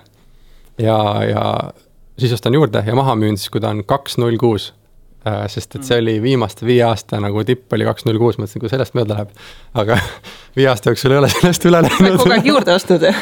[0.79, 0.99] ja,
[1.29, 1.45] ja
[2.19, 4.73] siis ostan juurde ja maha müün siis, kui ta on kaks null kuus
[5.49, 8.69] sest et see oli viimaste viie aasta nagu tipp oli kaks null kuus, mõtlesin, kui
[8.73, 9.31] sellest mööda läheb.
[9.81, 9.97] aga
[10.59, 12.19] viie aasta jooksul ei ole sellest üle läinud.
[12.21, 13.15] kogu aeg juurde ostnud äh,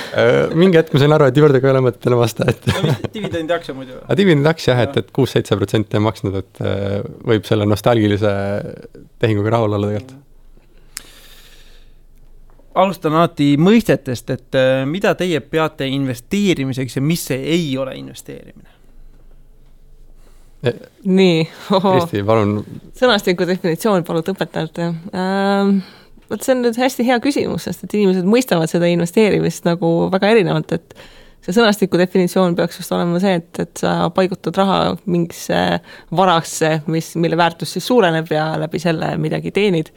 [0.58, 2.66] mingi hetk ma sain aru, et juurde ka ei ole mõtet enam osta, et
[3.14, 4.00] dividendi aktsia muidu?
[4.22, 6.98] dividendi aktsia jah, et, et kuus-seitse protsenti on maksnud, et äh,
[7.30, 8.34] võib selle nostalgilise
[9.22, 10.18] tehinguga rahul olla tegelikult
[12.82, 14.56] alustan alati mõistetest, et
[14.88, 18.71] mida teie peate investeerimiseks ja mis see ei ole investeerimine?
[20.62, 21.48] Nii.
[21.84, 22.60] Kristi, palun.
[22.98, 25.80] sõnastiku definitsioon palud õpetajalt ähm,.
[26.30, 30.30] vot see on nüüd hästi hea küsimus, sest et inimesed mõistavad seda investeerimist nagu väga
[30.32, 30.96] erinevalt, et
[31.42, 35.58] see sõnastiku definitsioon peaks just olema see, et, et sa paigutad raha mingisse
[36.14, 39.90] varasse, mis, mille väärtus siis suureneb ja läbi selle midagi teenid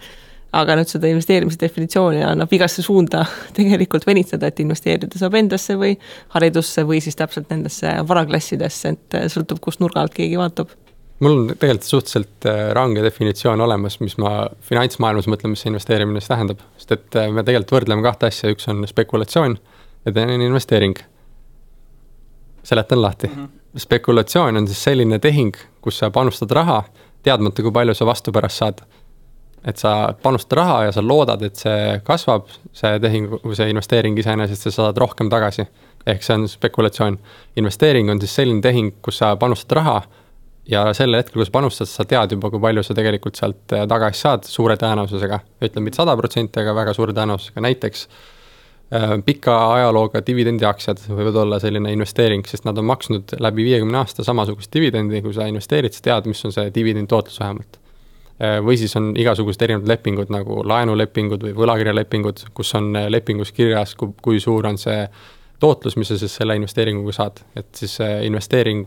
[0.56, 3.26] aga nüüd seda investeerimise definitsiooni annab igasse suunda
[3.58, 5.96] tegelikult venitada, et investeerida saab endasse või
[6.36, 10.74] haridusse või siis täpselt nendesse varaklassidesse, et äh, sõltub, kust nurga alt keegi vaatab
[11.20, 16.22] mul on tegelikult suhteliselt äh, range definitsioon olemas, mis ma finantsmaailmas mõtlen, mis see investeerimine
[16.22, 19.58] siis tähendab, sest et äh, me tegelikult võrdleme kahte asja, üks on spekulatsioon
[20.06, 21.00] ja teine on investeering.
[22.64, 23.34] seletan lahti mm.
[23.34, 23.80] -hmm.
[23.80, 26.84] spekulatsioon on siis selline tehing, kus sa panustad raha,
[27.24, 28.82] teadmata, kui palju sa vastu pärast saad
[29.66, 34.68] et sa panustad raha ja sa loodad, et see kasvab, see tehing see investeering iseenesest,
[34.68, 35.66] sa saad rohkem tagasi.
[36.06, 37.18] ehk see on spekulatsioon.
[37.56, 40.04] investeering on siis selline tehing, kus sa panustad raha
[40.70, 43.88] ja sel hetkel, kui sa panustad, sa tead juba, kui palju sa tegelikult sealt äh,
[43.90, 45.40] tagasi saad suure tõenäosusega.
[45.62, 48.06] ütleme mitte sada protsenti, aga väga suure tõenäosusega, näiteks
[48.94, 54.24] äh, pika ajalooga dividendiaktsiad võivad olla selline investeering, sest nad on maksnud läbi viiekümne aasta
[54.24, 57.85] samasugust dividendi, kui sa investeerid, sa tead, mis on see dividendtootlus vähemalt Äh,
[58.40, 63.96] või siis on igasugused erinevad lepingud nagu laenulepingud või võlakirjalepingud, kus on äh, lepingus kirjas,
[63.96, 65.06] kui, suur on see
[65.60, 67.96] tootlus, mis sa siis selle investeeringuga saad, et siis
[68.28, 68.84] investeering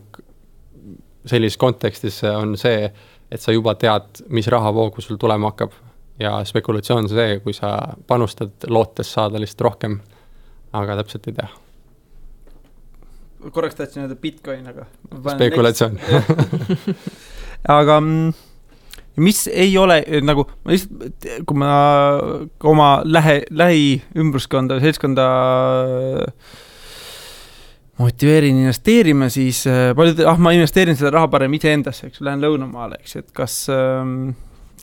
[1.28, 2.90] sellises kontekstis on see,
[3.32, 5.72] et sa juba tead, mis rahavoogu sul tulema hakkab.
[6.20, 10.00] ja spekulatsioon on see, kui sa panustad, lootes saada lihtsalt rohkem,
[10.72, 11.48] aga täpselt ei tea.
[13.50, 14.86] korraks tahtsin öelda Bitcoin, aga.
[15.32, 15.98] spekulatsioon
[17.78, 18.32] aga mm,
[19.22, 21.72] mis ei ole nagu, ma lihtsalt, kui ma
[22.70, 25.28] oma lähe, lähiümbruskonda, seltskonda
[27.98, 32.44] motiveerin investeerima, siis äh, paljud, ah, ma investeerin seda raha parem iseendasse, eks ju, lähen
[32.44, 34.30] lõunamaale, eks ju, et kas ähm,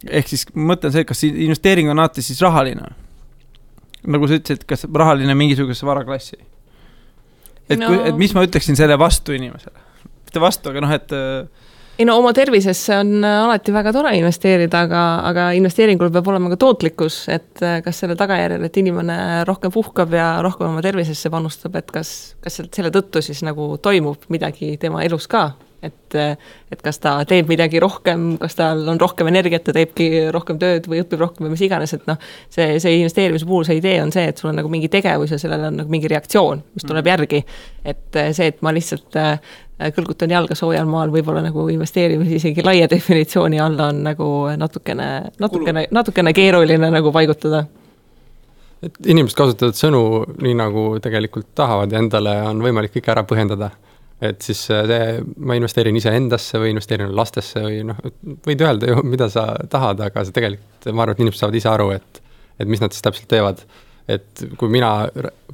[0.03, 2.91] ehk siis mõte on see, kas investeering on alati siis rahaline?
[4.05, 6.37] nagu sa ütlesid, kas rahaline mingisugusesse varaklassi?
[7.69, 7.87] et no.
[7.87, 9.79] kui, et mis ma ütleksin selle vastu inimesele?
[10.25, 11.64] mitte vastu, aga noh, et äh,
[11.99, 16.51] ei no oma tervisesse on äh, alati väga tore investeerida, aga, aga investeeringul peab olema
[16.51, 21.31] ka tootlikkus, et äh, kas selle tagajärjel, et inimene rohkem puhkab ja rohkem oma tervisesse
[21.31, 22.11] panustab, et kas,
[22.43, 25.47] kas selle tõttu siis nagu toimub midagi tema elus ka,
[25.85, 26.17] et,
[26.71, 30.89] et kas ta teeb midagi rohkem, kas tal on rohkem energiat, ta teebki rohkem tööd
[30.91, 32.19] või õpib rohkem või mis iganes, et noh,
[32.53, 35.41] see, see investeerimise puhul see idee on see, et sul on nagu mingi tegevus ja
[35.41, 37.13] sellel on nagu mingi reaktsioon, mis tuleb mm.
[37.13, 37.45] järgi.
[37.85, 39.19] et see, et ma lihtsalt
[39.75, 45.07] Äh, kõlgutan jalga soojal maal, võib-olla nagu investeerimise isegi laia definitsiooni alla on nagu natukene,
[45.43, 47.65] natukene, natukene keeruline nagu paigutada.
[48.85, 50.01] et inimesed kasutavad sõnu
[50.45, 53.71] nii, nagu tegelikult tahavad ja endale on võimalik kõik ära põhjendada.
[54.21, 57.97] Et siis äh, see, ma investeerin iseendasse või investeerin lastesse või noh,
[58.47, 61.71] võid öelda ju, mida sa tahad, aga see tegelikult, ma arvan, et inimesed saavad ise
[61.71, 62.21] aru, et
[62.55, 63.65] et mis nad siis täpselt teevad
[64.07, 64.91] et kui mina,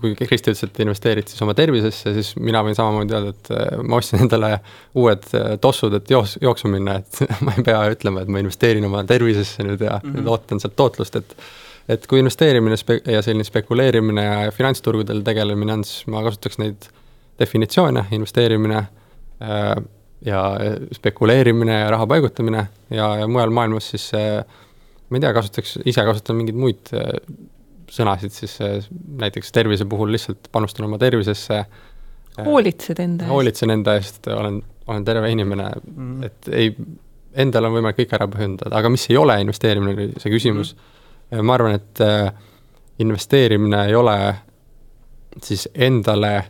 [0.01, 3.83] kui Kristi ütles, et investeerid siis oma tervisesse, siis mina võin samamoodi öelda, et äh,
[3.87, 4.51] ma ostsin endale
[4.99, 8.87] uued äh, tossud, et joos-, jooksu minna, et ma ei pea ütlema, et ma investeerin
[8.87, 10.31] oma tervisesse nüüd ja mm -hmm.
[10.35, 11.35] ootan sealt tootlust, et
[11.89, 16.85] et kui investeerimine spe- ja selline spekuleerimine ja finantsturgudel tegelemine on, siis ma kasutaks neid
[17.39, 19.75] definitsioone, investeerimine äh,
[20.25, 20.41] ja
[20.93, 26.37] spekuleerimine ja raha paigutamine ja, ja mujal maailmas siis ma ei tea, kasutaks, ise kasutan
[26.37, 26.91] mingeid muid
[27.91, 28.57] sõnasid, siis
[29.21, 31.63] näiteks tervise puhul lihtsalt panustan oma tervisesse.
[32.37, 33.33] Äh, hoolitsed enda eest?
[33.33, 36.25] hoolitsen enda eest, olen, olen terve inimene mm, -hmm.
[36.25, 36.71] et ei,
[37.43, 40.79] endal on võimalik kõik ära põhjendada, aga mis ei ole investeerimine, oli see küsimus mm.
[41.31, 41.43] -hmm.
[41.49, 42.31] ma arvan, et äh,
[42.99, 44.17] investeerimine ei ole
[45.43, 46.49] siis endale äh,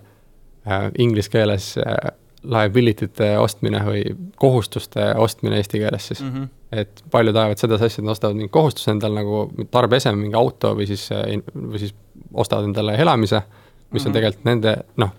[1.00, 2.12] inglise keeles äh,
[2.44, 4.04] liability'te ostmine või
[4.42, 6.32] kohustuste ostmine eesti keeles siis mm.
[6.34, 6.48] -hmm.
[6.82, 10.74] et paljud ajavad sedasi asja, et nad ostavad mingi kohustuse endale nagu tarbeeseme, mingi auto
[10.78, 11.10] või siis,
[11.56, 11.94] või siis
[12.34, 14.06] ostavad endale elamise, mis mm -hmm.
[14.06, 14.14] on mhm.
[14.14, 15.12] tegelikult nende noh,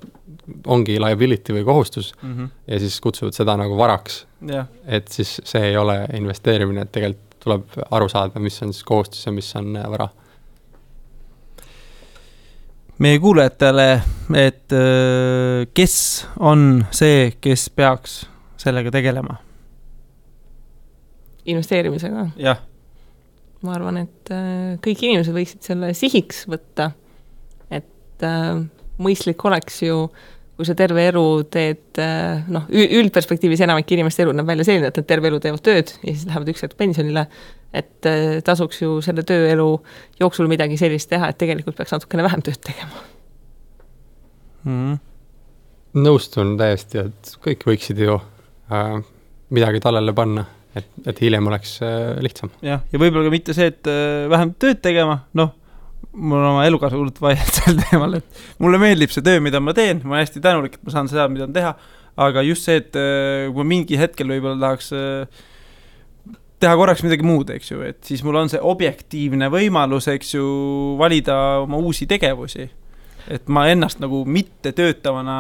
[0.66, 2.48] ongi liability või kohustus mm -hmm.
[2.66, 4.66] ja siis kutsuvad seda nagu varaks yeah..
[4.86, 9.26] et siis see ei ole investeerimine, et tegelikult tuleb aru saada, mis on siis kohustus
[9.26, 10.08] ja mis on vara
[13.02, 13.86] meie kuulajatele,
[14.38, 15.96] et äh, kes
[16.40, 18.22] on see, kes peaks
[18.62, 19.38] sellega tegelema?
[21.50, 22.28] investeerimisega?
[22.38, 22.60] jah.
[23.66, 26.92] ma arvan, et äh, kõik inimesed võiksid selle sihiks võtta.
[27.70, 28.62] et äh,
[29.02, 30.04] mõistlik oleks ju,
[30.56, 31.98] kui sa terve elu teed
[32.52, 36.12] noh, üldperspektiivis enamik inimeste elu näeb välja selline, et nad terve elu teevad tööd ja
[36.12, 37.26] siis lähevad üks hetk pensionile
[37.72, 39.68] et äh, tasuks ju selle tööelu
[40.20, 43.00] jooksul midagi sellist teha, et tegelikult peaks natukene vähem tööd tegema
[44.68, 44.98] mm..
[46.02, 48.18] nõustun täiesti, et kõik võiksid ju
[48.72, 48.98] äh,
[49.52, 50.44] midagi tallele panna,
[50.76, 52.52] et, et hiljem oleks äh, lihtsam.
[52.64, 55.54] jah, ja võib-olla ka mitte see, et äh, vähem tööd tegema, noh,
[56.12, 59.74] mul on oma elukaasa hullult vaielda sel teemal, et mulle meeldib see töö, mida ma
[59.76, 61.72] teen, ma olen hästi tänulik, et ma saan seda, mida teha,
[62.22, 65.42] aga just see, et äh, kui ma mingi hetkel võib-olla tahaks äh,
[66.62, 70.46] teha korraks midagi muud, eks ju, et siis mul on see objektiivne võimalus, eks ju,
[71.00, 72.70] valida oma uusi tegevusi.
[73.30, 75.36] et ma ennast nagu mittetöötavana,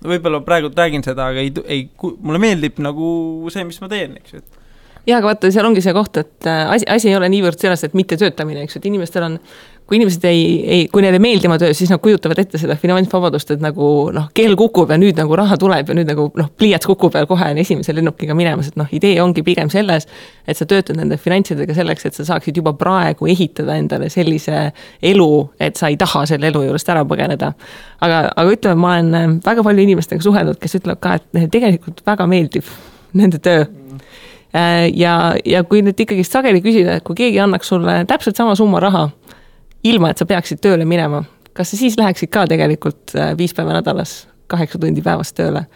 [0.00, 4.32] võib-olla praegu räägin seda, aga ei, ei, mulle meeldib nagu see, mis ma teen, eks
[4.32, 4.62] ju, et
[5.06, 7.84] jah, aga vaata, seal ongi see koht, et äh, asi, asi ei ole niivõrd selles,
[7.84, 9.38] et mittetöötamine, eks ju, et inimestel on
[9.86, 12.76] kui inimesed ei, ei, kui neile ei meeldi oma töö, siis nad kujutavad ette seda
[12.80, 16.50] finantsvabadust, et nagu noh, kell kukub ja nüüd nagu raha tuleb ja nüüd nagu noh,
[16.58, 20.06] pliiats kukub ja kohe on esimese lennukiga minemas, et noh, idee ongi pigem selles,
[20.46, 24.68] et sa töötad nende finantsidega selleks, et sa saaksid juba praegu ehitada endale sellise
[25.12, 27.52] elu, et sa ei taha selle elu juurest ära põgeneda.
[28.00, 32.04] aga, aga ütleme, ma olen väga palju inimestega suhelnud, kes ütlevad ka, et neile tegelikult
[32.06, 32.70] väga meeldib
[33.18, 33.64] nende töö
[34.54, 38.56] äh, ja, ja kui nüüd ikkagist sageli küsida, et kui keegi annaks sulle täpselt sama
[38.58, 39.10] summa raha
[39.88, 41.24] ilma, et sa peaksid tööle minema,
[41.56, 45.66] kas sa siis läheksid ka tegelikult äh, viis päeva nädalas, kaheksa tundi päevas tööle?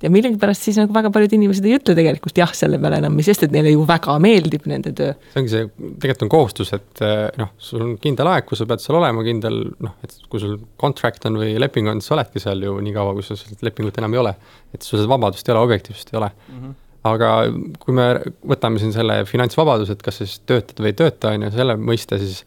[0.00, 3.26] ja millegipärast siis nagu väga paljud inimesed ei ütle tegelikult jah selle peale enam, mis
[3.28, 5.12] sest, et neile ju väga meeldib nende töö.
[5.32, 8.68] see ongi see, tegelikult on kohustus, et äh, noh, sul on kindel aeg, kus sa
[8.70, 12.16] pead seal olema, kindel noh, et kui sul contract on või leping on, siis sa
[12.16, 14.34] oledki seal ju nii kaua, kui sul seda lepingut enam ei ole.
[14.72, 16.62] et sul seda vabadust ei ole, objektiivsust ei ole mm.
[16.62, 17.28] -hmm aga
[17.80, 18.06] kui me
[18.44, 21.76] võtame siin selle finantsvabaduse, et kas sa siis töötad või ei tööta, on ju, selle
[21.80, 22.42] mõiste, siis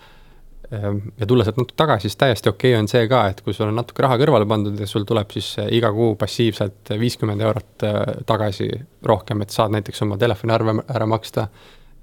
[0.73, 3.69] ja tulla sealt natuke tagasi, siis täiesti okei okay on see ka, et kui sul
[3.69, 7.85] on natuke raha kõrvale pandud ja sul tuleb siis eh, iga kuu passiivselt viiskümmend eurot
[7.87, 8.69] eh, tagasi
[9.05, 11.47] rohkem, et saad näiteks oma telefoniarve ära maksta,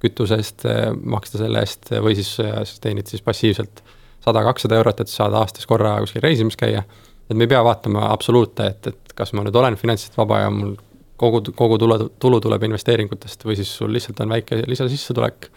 [0.00, 3.82] kütuse eest eh, maksta selle eest või siis, siis teenid siis passiivselt
[4.24, 6.84] sada, kakssada eurot, et saad aastas korra kuskil reisimas käia,
[7.28, 10.52] et me ei pea vaatama absoluute, et, et kas ma nüüd olen finantsiliselt vaba ja
[10.54, 10.76] mul
[11.20, 15.50] kogu, kogu tulu, tulu tuleb investeeringutest või siis sul lihtsalt on väike lisasissetulek,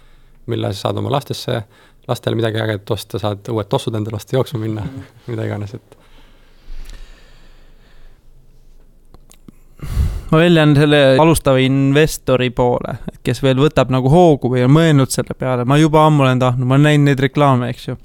[0.52, 1.62] mille sa saad oma lastesse,
[2.08, 5.32] lastele midagi ägedat osta, saad uued tossud endale osta, jooksma minna mm, -hmm.
[5.32, 5.98] mida iganes, et
[10.32, 15.36] ma väljan selle alustava investori poole, kes veel võtab nagu hoogu või on mõelnud selle
[15.38, 17.98] peale, ma juba ammu olen tahtnud, ma olen näinud neid reklaame, eks ju.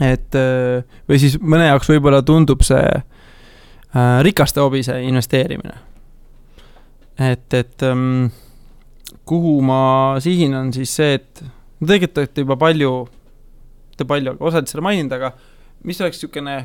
[0.00, 5.76] et äh, või siis mõne jaoks võib-olla tundub see äh, rikaste hobi, see investeerimine.
[7.18, 8.26] et, et ähm,
[9.24, 11.44] kuhu ma sihin, on siis see, et
[11.80, 12.92] no tegelikult olete juba palju,
[13.90, 15.32] mitte palju, aga osad seda maininud, aga
[15.84, 16.56] mis oleks niisugune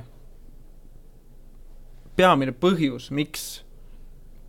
[2.16, 3.46] peamine põhjus, miks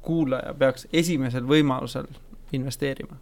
[0.02, 2.08] kuulaja peaks esimesel võimalusel
[2.52, 3.18] investeerima?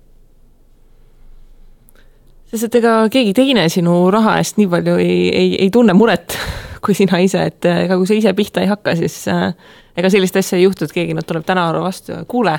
[2.50, 6.34] sest et ega keegi teine sinu raha eest nii palju ei, ei, ei tunne muret
[6.84, 9.52] kui sina ise, et ega kui sa ise pihta ei hakka, siis äh,
[9.96, 12.56] ega sellist asja ei juhtu, et keegi nüüd tuleb tänaval vastu ja kuule,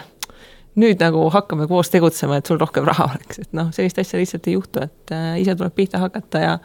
[0.80, 4.48] nüüd nagu hakkame koos tegutsema, et sul rohkem raha oleks, et noh, sellist asja lihtsalt
[4.48, 6.58] ei juhtu, et äh, ise tuleb pihta hakata ja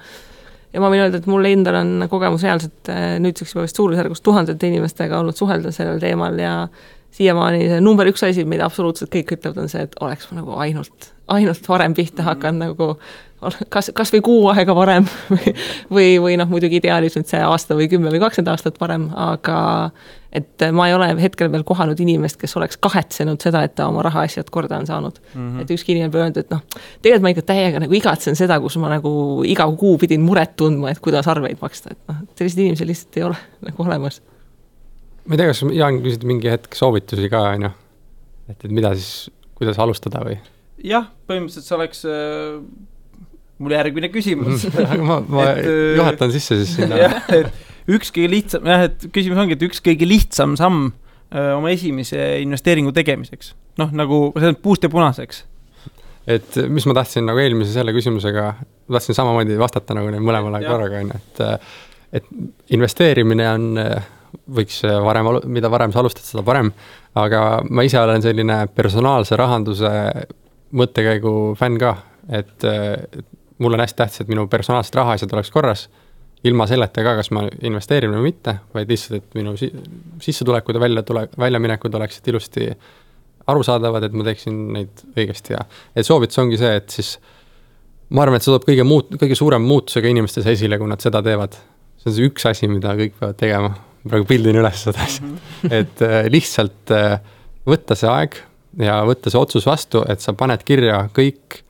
[0.76, 4.22] ja ma võin öelda, et mul endal on kogemus reaalselt äh, nüüdseks juba vist suurusjärgus
[4.24, 6.56] tuhandete inimestega olnud suhelda sellel teemal ja
[7.16, 10.58] siiamaani see number üks asi, mida absoluutselt kõik ütlevad, on see, et oleks ma nagu
[10.60, 12.28] ainult, ainult varem pihta mhm.
[12.28, 12.90] hakanud nagu
[13.72, 15.54] kas, kas või kuu aega varem või,
[15.96, 19.58] või, või noh, muidugi ideaalis nüüd see aasta või kümme või kakskümmend aastat varem, aga
[20.36, 24.04] et ma ei ole hetkel veel kohanud inimest, kes oleks kahetsenud seda, et ta oma
[24.06, 25.40] rahaasjad korda on saanud mm.
[25.40, 25.62] -hmm.
[25.62, 26.62] et ükski inimene pole öelnud, et noh,
[27.02, 29.12] tegelikult ma ikka täiega nagu igatsen seda, kus ma nagu
[29.48, 33.28] iga kuu pidin muret tundma, et kuidas arveid maksta, et noh, selliseid inimesi lihtsalt ei
[33.30, 33.38] ole
[33.70, 34.20] nagu olemas
[35.26, 37.72] ma ei tea, kas Jaan küsid mingi hetk soovitusi ka, on ju,
[38.50, 40.38] et, et mida siis, kuidas alustada või?
[40.84, 42.60] jah, põhimõtteliselt see oleks äh,
[43.62, 44.66] mul järgmine küsimus
[45.08, 47.00] ma, ma et, äh, juhatan sisse siis sinna
[47.32, 51.72] et üks kõige lihtsam, jah, et küsimus ongi, et üks kõige lihtsam samm öö, oma
[51.74, 53.54] esimese investeeringu tegemiseks.
[53.80, 55.44] noh, nagu see on puust ja punaseks.
[56.26, 58.52] et mis ma tahtsin nagu eelmise selle küsimusega,
[58.90, 61.44] tahtsin samamoodi vastata nagu neile mõlemale korraga, on ju, et
[62.16, 62.28] et
[62.72, 63.80] investeerimine on
[64.56, 66.70] võiks varem, mida varem sa alustad, seda parem.
[67.16, 69.90] aga ma ise olen selline personaalse rahanduse
[70.76, 71.96] mõttekäigu fänn ka,
[72.28, 73.24] et, et
[73.58, 75.86] mulle on hästi tähtis, et minu personaalsed rahaasjad oleks korras.
[76.46, 79.70] Ilma selleta ka, kas ma investeerin või mitte, vaid lihtsalt, et minu si
[80.22, 82.68] sissetulekud ja väljatule, väljaminekud oleksid ilusti
[83.46, 87.16] arusaadavad, et ma teeksin neid õigesti ja et soovitus ongi see, et siis
[88.10, 91.22] ma arvan, et see toob kõige muut-, kõige suurema muutusega inimestes esile, kui nad seda
[91.26, 91.58] teevad.
[92.00, 93.74] see on see üks asi, mida kõik peavad tegema
[94.06, 95.72] praegu pildin üles seda asja -hmm.
[95.80, 97.18] et äh, lihtsalt äh,
[97.66, 98.36] võtta see aeg
[98.78, 101.62] ja võtta see otsus vastu, et sa paned kirja kõik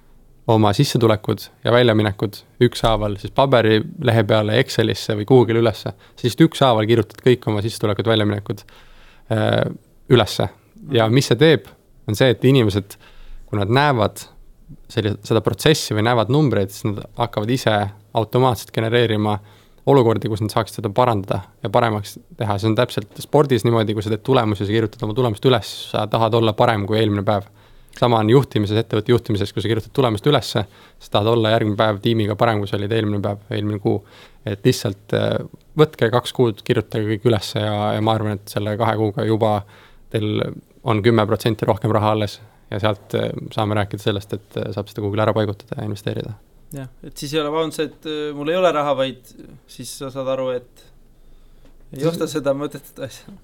[0.46, 5.92] oma sissetulekud ja väljaminekud ükshaaval siis paberilehe peale Excelisse või kuhugile ülesse.
[6.16, 9.74] siis ükshaaval kirjutad kõik oma sissetulekud, väljaminekud äh,
[10.08, 10.48] ülesse
[10.92, 11.68] ja mis see teeb,
[12.06, 12.96] on see, et inimesed,
[13.48, 14.22] kui nad näevad
[14.90, 17.74] sellise, seda protsessi või näevad numbreid, siis nad hakkavad ise
[18.16, 19.36] automaatselt genereerima
[19.86, 24.02] olukordi, kus nad saaksid seda parandada ja paremaks teha, see on täpselt spordis niimoodi, kui
[24.02, 27.46] sa teed tulemusi, sa kirjutad oma tulemust üles, sa tahad olla parem kui eelmine päev.
[27.98, 30.64] Sama on juhtimises, ettevõtte juhtimises, kui sa kirjutad tulemust ülesse,
[31.00, 34.00] sa tahad olla järgmine päev tiimiga parem, kui sa olid eelmine päev, eelmine kuu.
[34.46, 35.40] et lihtsalt äh,
[35.78, 39.56] võtke kaks kuud, kirjutage kõik ülesse ja, ja ma arvan, et selle kahe kuuga juba
[40.12, 40.42] teil
[40.86, 42.38] on kümme protsenti rohkem raha alles
[42.70, 46.36] ja sealt äh, saame rääkida sellest, et äh, saab seda kuhugile ära paigutada ja investeerida
[46.76, 49.34] jah, et siis ei ole see, et mul ei ole raha, vaid
[49.70, 50.86] siis sa saad aru, et
[51.96, 53.34] ei osta seda mõttetut asja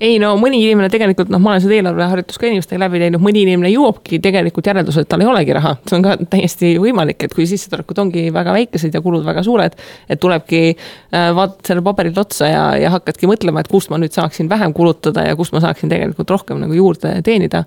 [0.00, 3.44] ei no mõni inimene tegelikult noh, ma olen seda eelarveharjutust ka inimestega läbi teinud, mõni
[3.44, 7.34] inimene jõuabki tegelikult järeldusele, et tal ei olegi raha, see on ka täiesti võimalik, et
[7.36, 9.76] kui sissetulekud ongi väga väikesed ja kulud väga suured.
[10.08, 14.14] et tulebki äh,, vaatad sellele paberile otsa ja, ja hakkadki mõtlema, et kust ma nüüd
[14.16, 17.64] saaksin vähem kulutada ja kust ma saaksin tegelikult rohkem nagu juurde teenida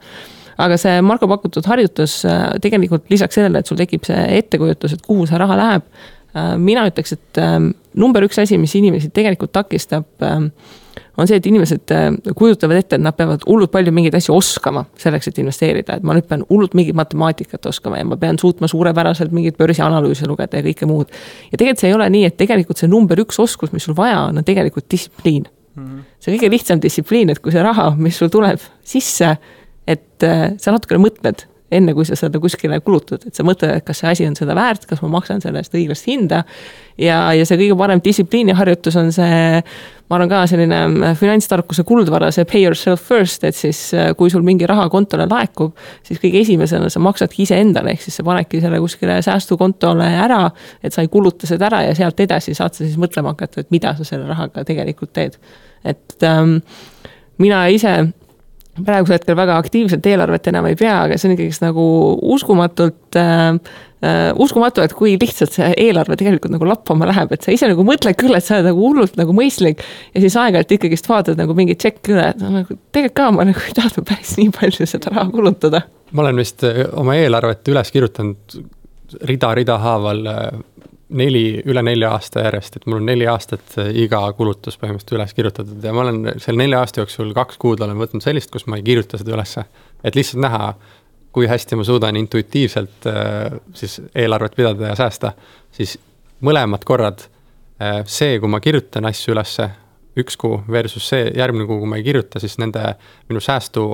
[0.57, 5.01] aga see Marko pakutud harjutus äh, tegelikult lisaks sellele, et sul tekib see ettekujutus, et
[5.05, 5.89] kuhu see raha läheb.
[6.33, 7.41] Äh, mina ütleks, et
[7.97, 10.51] number üks asi, mis inimesi tegelikult takistab, ähm,
[11.17, 14.85] on see, et inimesed äh, kujutavad ette, et nad peavad hullult palju mingeid asju oskama
[14.99, 18.69] selleks, et investeerida, et ma nüüd pean hullult mingit matemaatikat oskama ja ma pean suutma
[18.71, 21.11] suurepäraselt mingeid börsianalüüse lugeda ja kõike muud.
[21.51, 24.25] ja tegelikult see ei ole nii, et tegelikult see number üks oskus, mis sul vaja
[24.29, 25.83] on, on tegelikult distsipliin mm.
[25.83, 26.05] -hmm.
[26.19, 29.35] see kõige lihtsam distsipliin, et kui see raha, mis sul tuleb sisse
[29.87, 31.45] et äh, sa natukene mõtled,
[31.77, 34.55] enne kui sa seda kuskile kulutad, et sa mõtled, et kas see asi on seda
[34.57, 36.43] väärt, kas ma maksan selle eest õiglast hinda.
[36.97, 39.41] ja, ja see kõige parem distsipliiniharjutus on see,
[40.09, 44.31] ma arvan ka selline äh, finantstarkuse kuldvara, see pay yourself first, et siis äh, kui
[44.33, 48.61] sul mingi raha kontole laekub, siis kõige esimesena sa maksadki iseendale, ehk siis sa panedki
[48.63, 50.45] selle kuskile säästukontole ära,
[50.83, 53.73] et sa ei kuluta seda ära ja sealt edasi saad sa siis mõtlema hakata, et
[53.73, 55.39] mida sa selle rahaga tegelikult teed
[55.83, 56.57] et ähm,
[57.37, 57.93] mina ise
[58.73, 61.83] praegusel hetkel väga aktiivselt eelarvet enam ei pea, aga see on ikkagist nagu
[62.33, 63.59] uskumatult äh,
[64.03, 67.85] uh, uskumatu, et kui lihtsalt see eelarve tegelikult nagu lappama läheb, et sa ise nagu
[67.87, 71.55] mõtled küll, et sa oled nagu hullult nagu mõistlik ja siis aeg-ajalt ikkagist vaatad nagu
[71.57, 75.13] mingi tšekk üle, et nagu tegelikult ka ma nagu ei tahtnud päris nii palju seda
[75.13, 75.83] raha kulutada.
[76.11, 78.57] ma olen vist äh, oma eelarvet üles kirjutanud
[79.29, 80.49] rida-rida haaval äh,
[81.17, 85.85] neli, üle nelja aasta järjest, et mul on neli aastat iga kulutus põhimõtteliselt üles kirjutatud
[85.85, 88.85] ja ma olen selle nelja aasta jooksul kaks kuud olen võtnud sellist, kus ma ei
[88.85, 89.65] kirjuta seda ülesse.
[90.03, 90.73] et lihtsalt näha,
[91.33, 95.33] kui hästi ma suudan intuitiivselt äh, siis eelarvet pidada ja säästa,
[95.71, 95.97] siis
[96.45, 99.69] mõlemad korrad äh, see, kui ma kirjutan asju ülesse,
[100.19, 102.95] üks kuu versus see järgmine kuu, kui ma ei kirjuta, siis nende
[103.29, 103.87] minu säästu,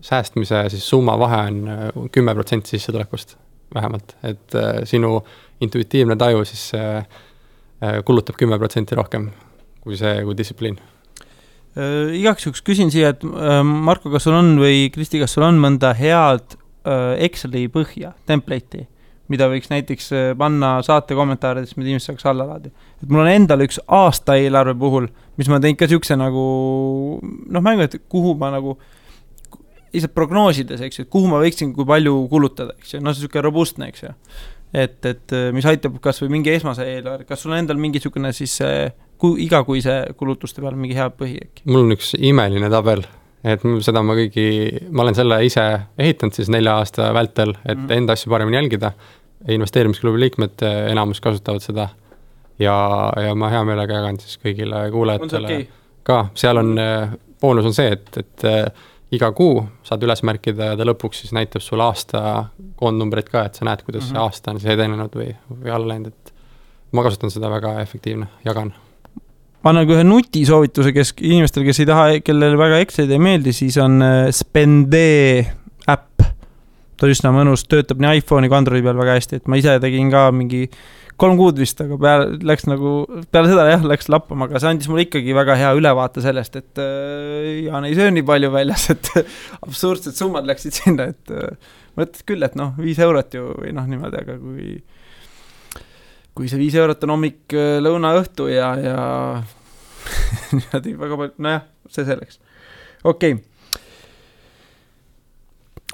[0.00, 3.36] säästmise siis summa vahe on äh, kümme protsenti sissetulekust
[3.74, 4.56] vähemalt, et
[4.88, 5.20] sinu
[5.62, 6.70] intuitiivne taju siis
[8.04, 9.28] kulutab kümme protsenti rohkem
[9.84, 10.78] kui see, kui distsipliin
[12.18, 15.92] igaks juhuks küsin siia, et Marko, kas sul on või Kristi, kas sul on mõnda
[15.96, 18.86] head Äh, Exceli põhja, template'i,
[19.28, 22.72] mida võiks näiteks äh, panna saate kommentaarides, mida inimesed saaks alla laadida.
[23.02, 26.44] et mul on endal üks aastaeelarve puhul, mis ma teen ka niisuguse nagu
[27.20, 28.78] noh, mängu, et kuhu ma nagu
[29.94, 33.44] lihtsalt prognoosides, eks ju, et kuhu ma võiksin, kui palju kulutada, eks ju, noh, niisugune
[33.46, 34.14] robustne, eks ju.
[34.72, 37.98] et, et äh, mis aitab kas või mingi esmase eelarve, kas sul on endal mingi
[37.98, 38.58] niisugune siis
[39.20, 41.66] ku-, igakuise kulutuste peal mingi hea põhi äkki?
[41.66, 43.02] mul on üks imeline tabel
[43.46, 44.44] et seda ma kõigi,
[44.92, 45.64] ma olen selle ise
[46.00, 47.94] ehitanud siis nelja aasta vältel, et mm.
[47.96, 48.92] enda asju paremini jälgida.
[49.48, 51.88] investeerimisklubi liikmed eh, enamus kasutavad seda
[52.60, 52.74] ja,
[53.16, 55.66] ja ma hea meelega jagan siis kõigile kuulajatele okay?
[56.04, 58.44] ka, seal on, eh, boonus on see, et, et
[59.14, 62.20] iga kuu saad üles märkida ja ta lõpuks siis näitab sulle aasta
[62.78, 64.12] koondnumbreid ka, et sa näed, kuidas mm -hmm.
[64.12, 64.26] see mhm.
[64.26, 66.34] aasta on siis edenenud või, või alla läinud, et
[66.92, 68.72] ma kasutan seda väga efektiivne, jagan
[69.62, 73.52] ma annan ka ühe nutisoovituse, kes, inimestele, kes ei taha, kellele väga Excelid ei meeldi,
[73.52, 75.44] siis on äh, Spendee
[75.88, 76.22] äpp.
[76.96, 79.76] ta on üsna mõnus, töötab nii iPhone'i kui Androidi peal väga hästi, et ma ise
[79.80, 80.66] tegin ka mingi
[81.20, 82.92] kolm kuud vist, aga peale, läks nagu,
[83.32, 86.80] peale seda jah, läks lappama, aga see andis mulle ikkagi väga hea ülevaate sellest, et
[86.82, 89.12] äh, Jaan ei söö nii palju väljas, et
[89.66, 93.88] absurdsed summad läksid sinna, et äh, mõtlesin küll, et noh, viis eurot ju või noh,
[93.90, 94.80] niimoodi, aga kui
[96.38, 98.98] kui see viis eurot on hommik, äh, lõuna, õhtu ja, ja
[100.56, 102.40] niimoodi väga palju, nojah, see selleks.
[103.04, 103.49] okei okay.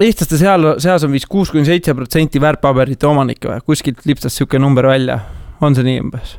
[0.03, 4.65] Eestlaste seal, seas on vist kuus kuni seitse protsenti väärtpaberite omanikke või, kuskilt lipsas niisugune
[4.65, 5.21] number välja,
[5.61, 6.37] on see nii umbes?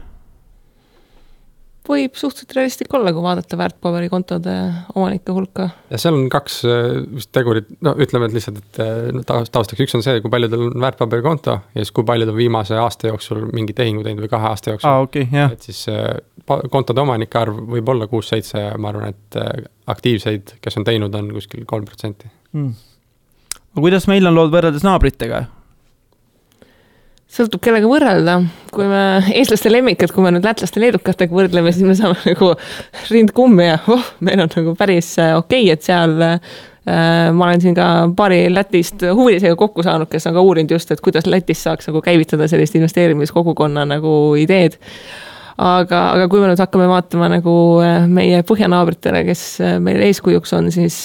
[1.88, 4.54] võib suhteliselt realistlik olla, kui vaadata väärtpaberikontode
[4.92, 5.70] omanike hulka.
[5.88, 9.96] ja seal on kaks äh, vist tegurit, no ütleme, et lihtsalt, et äh, taustaks, üks
[9.96, 13.76] on see, kui paljudel on väärtpaberikonto ja siis kui paljud on viimase aasta jooksul mingi
[13.76, 15.06] tehingu teinud või kahe aasta jooksul ah,.
[15.08, 15.54] Okay, yeah.
[15.56, 16.12] et siis äh,
[16.68, 19.40] kontode omanike arv võib olla kuus-seitse ja ma arvan, et
[19.88, 22.76] aktiivseid, kes on teinud, on kuskil kolm protsenti mm..
[23.54, 25.46] Aga kuidas meil on lood võrreldes naabritega?
[27.28, 28.38] sõltub, kellega võrrelda.
[28.72, 29.02] kui me,
[29.36, 32.54] eestlaste lemmikad, kui me nüüd lätlaste-leedukatega võrdleme, siis me saame nagu
[33.12, 36.40] rind kummi ja oh, meil on nagu päris äh, okei okay,, et seal äh,
[36.88, 37.86] ma olen siin ka
[38.16, 42.02] paari Lätist huvilisega kokku saanud, kes on ka uurinud just, et kuidas Lätis saaks nagu
[42.04, 44.78] käivitada sellist investeerimiskogukonna nagu ideed
[45.58, 47.54] aga, aga kui me nüüd hakkame vaatama nagu
[47.84, 50.96] äh, meie põhjanaabritele, kes äh, meil eeskujuks on, siis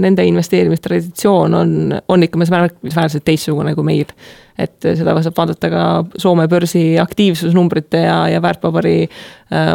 [0.00, 1.74] nende investeerimistraditsioon on,
[2.08, 4.12] on ikka märkimisväärselt teistsugune kui meil.
[4.58, 5.82] Et seda saab vaadata ka
[6.18, 9.04] Soome börsi aktiivsusnumbrite ja, ja väärtpaberi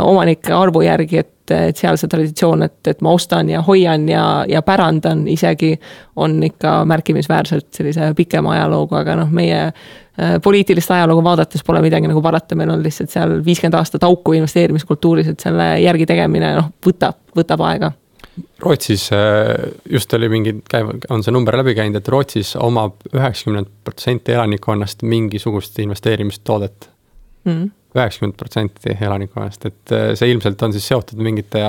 [0.04, 4.46] omanike arvu järgi, et, et seal see traditsioon, et, et ma ostan ja hoian ja,
[4.50, 5.74] ja pärandan isegi,
[6.16, 12.08] on ikka märkimisväärselt sellise pikema ajalooga, aga noh, meie äh, poliitilist ajalugu vaadates pole midagi
[12.12, 16.72] nagu parata, meil on lihtsalt seal viiskümmend aastat auku investeerimiskultuuris, et selle järgi tegemine noh,
[16.86, 17.92] võtab, võtab aega.
[18.64, 20.56] Rootsis äh, just oli mingi,
[21.10, 26.90] on see number läbi käinud, et Rootsis omab üheksakümmend protsenti elanikkonnast mingisugust investeerimistoodet.
[27.46, 27.72] Mm..
[27.94, 31.66] Üheksakümmend protsenti elanikkonnast, et äh, see ilmselt on siis seotud mingite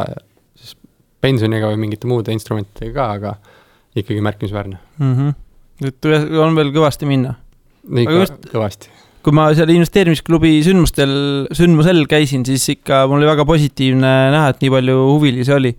[0.59, 0.77] siis
[1.25, 3.35] pensioniga või mingite muude instrumentidega ka, aga
[3.95, 5.15] ikkagi märkimisväärne mm.
[5.15, 5.89] -hmm.
[5.91, 7.37] et on veel kõvasti minna.
[7.89, 8.93] ikka just, kõvasti
[9.25, 11.13] kui ma seal investeerimisklubi sündmustel,
[11.57, 15.73] sündmusel käisin, siis ikka mul oli väga positiivne näha, et nii palju huvilisi oli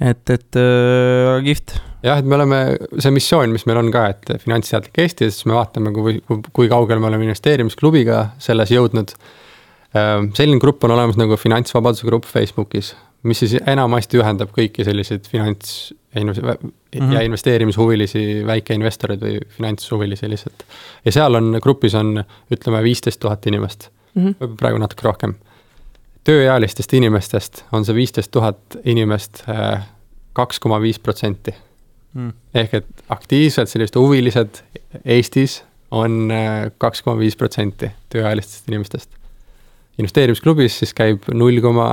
[0.00, 1.76] et, et väga äh, kihvt.
[2.02, 2.60] Jah, et me oleme,
[2.98, 6.70] see missioon, mis meil on ka, et finantsteadlik Eesti, siis me vaatame, kui, kui, kui
[6.72, 9.14] kaugele me oleme investeerimisklubiga selles jõudnud.
[9.96, 12.94] Ähm, selline grupp on olemas nagu Finantsvabaduse grupp Facebookis,
[13.26, 17.12] mis siis enamasti ühendab kõiki selliseid finants mm -hmm.
[17.12, 20.64] ja investeerimishuvilisi väikeinvestoreid või finantshuvilisi lihtsalt.
[21.04, 24.56] ja seal on, grupis on, ütleme, viisteist tuhat inimest mm, -hmm.
[24.56, 25.34] praegu natuke rohkem
[26.24, 29.86] tööealistest inimestest on see viisteist tuhat inimest äh,
[30.36, 31.54] kaks koma viis protsenti.
[32.10, 32.32] Mm.
[32.58, 34.56] ehk et aktiivselt sellised huvilised
[35.04, 35.60] Eestis
[35.94, 39.10] on äh, kaks koma viis protsenti tööealistest inimestest.
[39.98, 41.90] investeerimisklubis siis käib null koma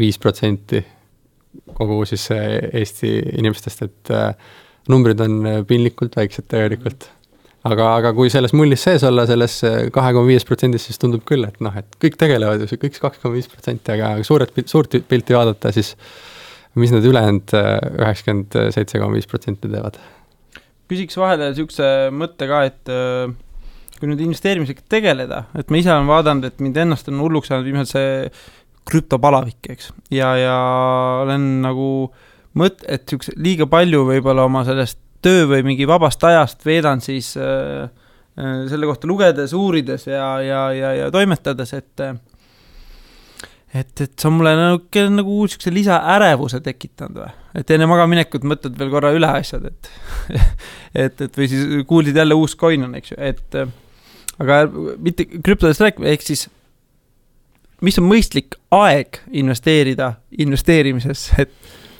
[0.00, 0.80] viis protsenti
[1.76, 4.14] kogu siis äh, Eesti inimestest, et
[4.88, 7.10] numbrid on piinlikult väiksed tegelikult
[7.68, 9.58] aga, aga kui selles mullis sees olla, selles
[9.94, 13.22] kahe koma viies protsendis, siis tundub küll, et noh, et kõik tegelevad ju, kõik kaks
[13.22, 15.94] koma viis protsenti, aga suuret, suurt pilti vaadata, siis
[16.78, 20.00] mis need ülejäänud äh, üheksakümmend seitse koma viis protsenti teevad?
[20.92, 23.32] küsiks vahele niisuguse mõtte ka, et äh,
[24.02, 27.68] kui nüüd investeerimisega tegeleda, et ma ise olen vaadanud, et mind ennast on hulluks ajanud
[27.68, 28.10] viimselt see
[28.90, 30.56] krüptopalavik, eks, ja, ja
[31.22, 31.86] olen nagu
[32.58, 37.36] mõt-, et niisuguse liiga palju võib-olla oma sellest töö või mingi vabast ajast veedan siis
[37.38, 37.86] äh,
[38.34, 42.16] äh selle kohta lugedes, uurides ja, ja, ja, ja toimetades, et äh,
[43.74, 47.30] et, et see on mulle nagu, nagu niisuguse lisaärevuse tekitanud või?
[47.60, 49.92] et enne magamaminekut mõtled veel korra üle asjad, et
[51.04, 53.58] et, et või siis kuulsid jälle uus coin on, eks ju, et
[54.42, 54.62] aga
[54.98, 56.46] mitte krüptodest rääkima, ehk siis
[57.82, 60.14] mis on mõistlik aeg investeerida
[60.44, 61.52] investeerimisesse, et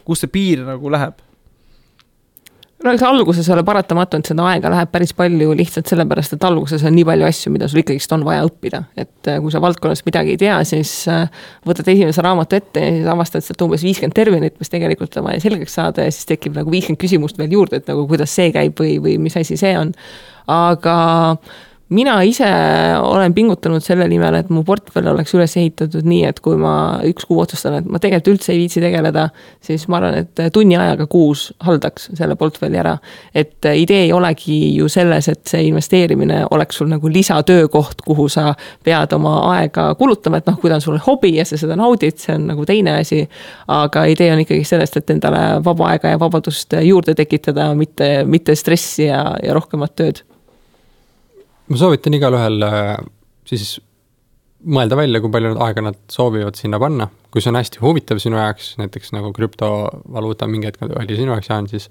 [0.06, 1.20] kus see piir nagu läheb
[2.84, 6.82] no eks alguses ole paratamatu, et seda aega läheb päris palju lihtsalt sellepärast, et alguses
[6.86, 8.82] on nii palju asju, mida sul ikkagist on vaja õppida.
[8.96, 11.26] et äh, kui sa valdkonnast midagi ei tea, siis äh,
[11.68, 15.42] võtad esimese raamatu ette ja siis avastad sealt umbes viiskümmend terminit, mis tegelikult on vaja
[15.44, 18.78] selgeks saada ja siis tekib nagu viiskümmend küsimust veel juurde, et nagu kuidas see käib
[18.78, 19.94] või, või mis asi see on.
[20.50, 20.96] aga
[21.92, 22.48] mina ise
[23.02, 26.74] olen pingutanud selle nimel, et mu portfell oleks üles ehitatud nii, et kui ma
[27.06, 29.28] üks kuu otsustan, et ma tegelikult üldse ei viitsi tegeleda,
[29.64, 32.96] siis ma arvan, et tunni ajaga kuus haldaks selle portfelli ära.
[33.34, 38.54] et idee ei olegi ju selles, et see investeerimine oleks sul nagu lisatöökoht, kuhu sa
[38.84, 42.18] pead oma aega kulutama, et noh, kui ta on sul hobi ja sa seda naudid,
[42.18, 43.22] see on nagu teine asi.
[43.68, 48.56] aga idee on ikkagi sellest, et endale vaba aega ja vabadust juurde tekitada, mitte, mitte
[48.56, 50.22] stressi ja, ja rohkemat tööd
[51.70, 52.92] ma soovitan igalühel äh,
[53.48, 53.76] siis
[54.62, 57.08] mõelda välja, kui palju aega nad soovivad sinna panna.
[57.32, 61.48] kui see on hästi huvitav sinu jaoks, näiteks nagu krüptovaluuta mingi hetk oli sinu jaoks
[61.48, 61.88] jäänud, siis,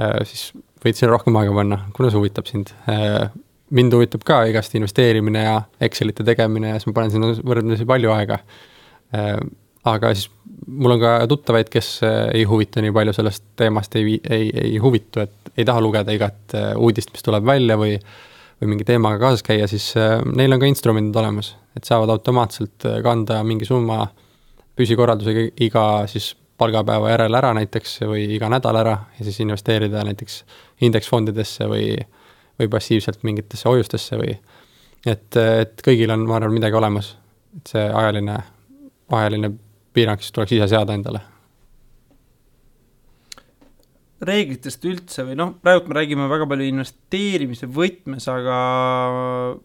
[0.00, 0.50] äh, siis
[0.84, 2.72] võid sinna rohkem aega panna, kuna see huvitab sind.
[2.90, 3.28] Äh,
[3.76, 8.10] mind huvitab ka igasti investeerimine ja Excelite tegemine ja siis ma panen sinna võrdlemisi palju
[8.16, 8.40] aega.
[9.90, 10.28] aga siis
[10.66, 11.88] mul on ka tuttavaid, kes
[12.34, 16.54] ei huvita nii palju sellest teemast, ei, ei, ei huvitu, et ei taha lugeda igat
[16.78, 17.94] uudist, mis tuleb välja või
[18.60, 22.86] või mingi teemaga kaasas käia, siis äh, neil on ka instrumendid olemas, et saavad automaatselt
[22.88, 24.04] äh, kanda mingi summa
[24.76, 30.42] püsikorraldusega iga siis palgapäeva järel ära näiteks või iga nädal ära ja siis investeerida näiteks
[30.84, 31.94] indeksfondidesse või,
[32.60, 34.36] või passiivselt mingitesse hoiustesse või
[35.06, 37.14] et, et kõigil on, ma arvan, midagi olemas.
[37.56, 38.36] et see ajaline,
[39.08, 39.54] ajaline
[39.96, 41.24] piirang siis tuleks ise seada endale
[44.26, 48.56] reeglitest üldse või noh, praegu me räägime väga palju investeerimise võtmes, aga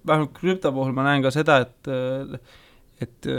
[0.07, 1.89] vähemalt krüpto puhul ma näen ka seda, et,
[3.03, 3.29] et,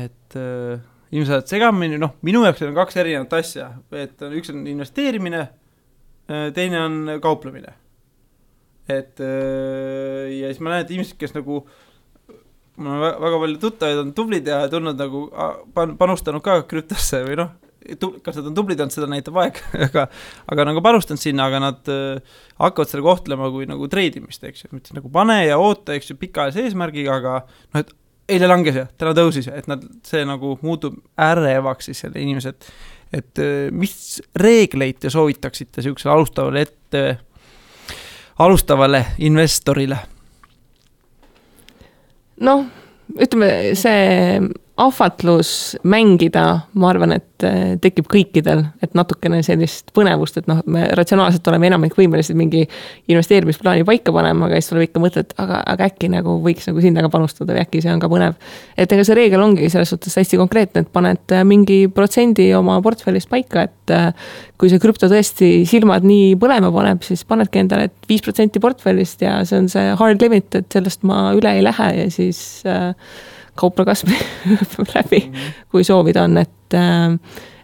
[0.00, 5.44] et inimesed ajavad segamini, noh, minu jaoks on kaks erinevat asja, et üks on investeerimine,
[6.56, 7.76] teine on kauplemine.
[8.90, 11.62] et ja siis ma näen, et inimesed, kes nagu
[12.80, 15.26] mul on väga palju tuttavaid, on tublid ja tulnud nagu
[15.74, 17.52] pan-, panustanud ka krüptosse või noh,
[18.22, 20.06] kas nad on tublid olnud, seda näitab aeg aga,
[20.52, 24.72] aga nagu panustanud sinna, aga nad äh, hakkavad seda kohtlema kui nagu treidimist, eks ju,
[24.76, 27.94] mitte nagu pane ja oota, eks ju, pikaajalise eesmärgiga, aga noh, et
[28.30, 32.70] eile langes ja täna tõusis ja et nad, see nagu muutub ärevaks siis selle inimesed,
[33.16, 37.04] et äh, mis reegleid te soovitaksite niisugusele alustavale ette,
[38.44, 39.98] alustavale investorile?
[42.40, 42.64] noh,
[43.20, 44.38] ütleme see
[44.80, 46.44] ahvatlus mängida,
[46.74, 51.68] ma arvan, et äh, tekib kõikidel, et natukene sellist põnevust, et noh, me ratsionaalselt oleme
[51.68, 52.62] enamik võimelised mingi
[53.10, 56.84] investeerimisplaani paika panema, aga siis tuleb ikka mõte, et aga, aga äkki nagu võiks nagu
[56.84, 58.38] sinna ka panustada või äkki see on ka põnev.
[58.80, 62.78] et ega see reegel ongi selles suhtes hästi konkreetne, et paned äh, mingi protsendi oma
[62.84, 64.14] portfellist paika, et äh,
[64.60, 69.26] kui see krüpto tõesti silmad nii põlema paneb, siis panedki endale, et viis protsenti portfellist
[69.26, 72.94] ja see on see hard limit, et sellest ma üle ei lähe ja siis äh,
[73.58, 74.18] kaupla kasvõi
[74.94, 75.24] läbi,
[75.70, 77.16] kui soovida on, et äh,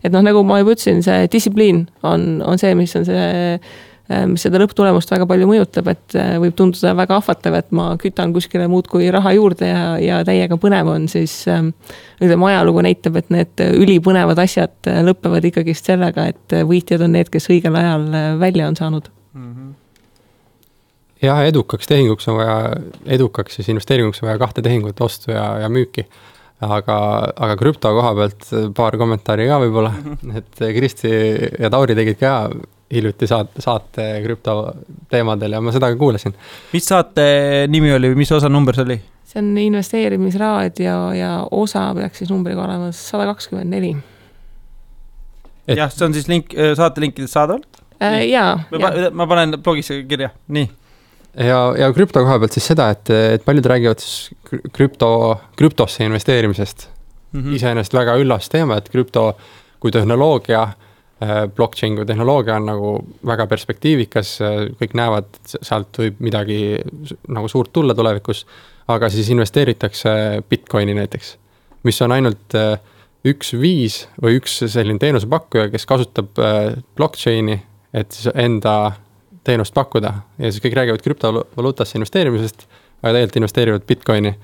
[0.05, 4.25] et noh, nagu ma juba ütlesin, see distsipliin on, on see, mis on see, äh,
[4.31, 8.35] mis seda lõpptulemust väga palju mõjutab, et äh, võib tunduda väga ahvatlev, et ma kütan
[8.37, 13.67] kuskile muudkui raha juurde ja, ja täiega põnev on, siis ütleme, ajalugu näitab, et need
[13.67, 18.07] ülipõnevad asjad lõpevad ikkagist sellega, et võitjad on need, kes õigel ajal
[18.43, 19.51] välja on saanud mm.
[19.51, 19.75] -hmm
[21.23, 22.57] jah, edukaks tehinguks on vaja,
[23.17, 26.07] edukaks siis investeeringuks on vaja kahte tehingut, ostu ja, ja müüki.
[26.61, 26.97] aga,
[27.37, 28.47] aga krüpto koha pealt
[28.77, 29.93] paar kommentaari ka võib-olla,
[30.41, 31.11] et Kristi
[31.61, 32.39] ja Tauri tegid ka
[32.93, 36.37] hiljuti saate, saate krüptoteemadel ja ma seda ka kuulasin.
[36.73, 37.27] mis saate
[37.69, 38.99] nimi oli või mis osa number see oli?
[39.27, 43.93] see on investeerimisraadio ja osa peaks siis numbriga olema sada kakskümmend neli.
[45.75, 47.67] jah, see on siis link, saatelinkides saadaval
[48.01, 48.23] äh,?
[48.31, 48.55] jaa.
[49.13, 50.71] ma panen blogisse kirja, nii
[51.37, 55.11] ja, ja krüpto koha pealt siis seda, et, et paljud räägivad siis krüpto,
[55.59, 56.89] krüptosse investeerimisest
[57.33, 57.55] mm -hmm..
[57.59, 59.37] iseenesest väga üllas teema, et krüpto
[59.81, 60.63] kui tehnoloogia,
[61.23, 62.93] äh, blockchain kui tehnoloogia on nagu
[63.27, 64.39] väga perspektiivikas,
[64.81, 66.79] kõik näevad, sealt võib midagi
[67.29, 68.47] nagu suurt tulla tulevikus.
[68.89, 70.11] aga siis investeeritakse
[70.51, 71.39] Bitcoini näiteks,
[71.83, 72.79] mis on ainult äh,
[73.27, 77.59] üks viis või üks selline teenusepakkuja, kes kasutab äh, blockchain'i,
[77.95, 78.93] et siis enda
[79.47, 82.67] teenust pakkuda ja siis kõik räägivad krüptovaluutasse investeerimisest,
[83.03, 84.35] aga tegelikult investeerivad Bitcoini.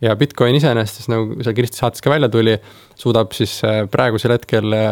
[0.00, 2.56] ja Bitcoin iseenesest siis nagu seal Kristi saates ka välja tuli,
[2.98, 4.90] suudab siis äh, praegusel hetkel äh,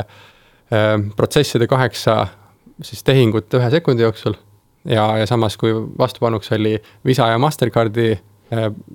[0.73, 2.27] äh, protsessida kaheksa
[2.83, 4.37] siis tehingut ühe sekundi jooksul.
[4.85, 8.15] ja, ja samas, kui vastupanuks oli Visa ja Mastercardi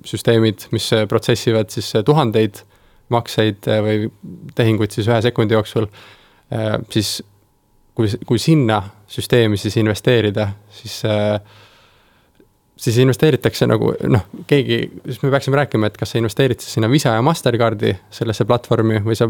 [0.06, 2.62] süsteemid, mis protsessivad siis tuhandeid
[3.10, 4.06] makseid või
[4.54, 5.88] tehinguid siis ühe sekundi jooksul,
[6.94, 7.18] siis
[8.00, 8.80] kui, kui sinna
[9.10, 10.48] süsteemi siis investeerida,
[10.80, 11.36] siis äh,
[12.80, 16.90] siis investeeritakse nagu noh, keegi, siis me peaksime rääkima, et kas sa investeerid siis sinna
[16.90, 19.28] Visa ja Mastercardi sellesse platvormi või sa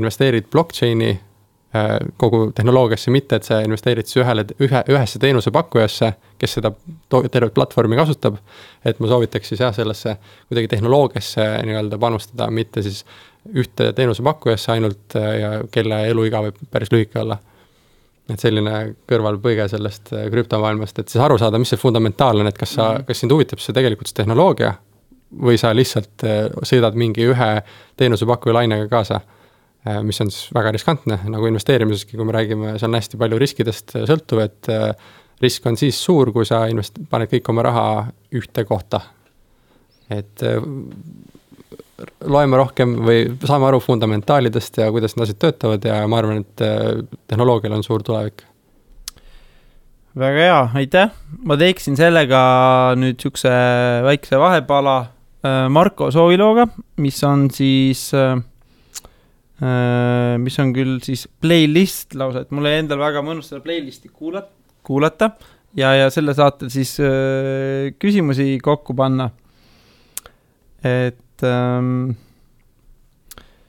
[0.00, 6.58] investeerid blockchain'i äh, kogu tehnoloogiasse, mitte et sa investeerid siis ühele, ühe, ühesse teenusepakkujasse, kes
[6.58, 6.72] seda
[7.32, 8.40] tervet platvormi kasutab.
[8.84, 10.16] et ma soovitaks siis jah, sellesse
[10.48, 13.04] kuidagi tehnoloogiasse nii-öelda panustada, mitte siis
[13.54, 17.38] ühte teenusepakkujasse ainult äh, ja kelle eluiga võib päris lühike olla
[18.32, 18.74] et selline
[19.08, 22.90] kõrvalpõige sellest äh, krüptomaailmast, et siis aru saada, mis see fundamentaalne on, et kas sa,
[22.94, 23.06] mhm.
[23.08, 24.74] kas sind huvitab see tegelikult see tehnoloogia
[25.46, 27.50] või sa lihtsalt äh, sõidad mingi ühe
[28.00, 29.20] teenusepakkuja lainega kaasa,
[29.86, 33.40] äh, mis on siis väga riskantne, nagu investeerimiseski, kui me räägime, see on hästi palju
[33.42, 34.72] riskidest sõltuv, et
[35.42, 37.86] risk on siis suur, kui sa invest-, paned kõik oma raha
[38.34, 39.02] ühte kohta.
[40.10, 40.42] et
[42.28, 46.64] loeme rohkem või saame aru fundamentaalidest ja kuidas need asjad töötavad ja ma arvan, et
[46.64, 48.44] äh, tehnoloogial on suur tulevik.
[50.16, 52.40] väga hea, aitäh, ma teeksin sellega
[53.00, 53.54] nüüd niisuguse
[54.04, 56.68] väikse vahepala äh, Marko soovilooga,
[57.00, 58.36] mis on siis äh,
[60.36, 64.52] mis on küll siis playlist lausa, et mulle endal väga mõnus seda playlist'i kuulata,
[64.84, 65.30] kuulata
[65.80, 66.92] ja, ja selle saatel siis
[67.96, 69.30] küsimusi kokku panna.
[70.86, 72.14] Et ähm,.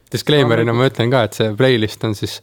[0.08, 2.38] Disclaimer'ina ma ütlen ka, et see playlist on siis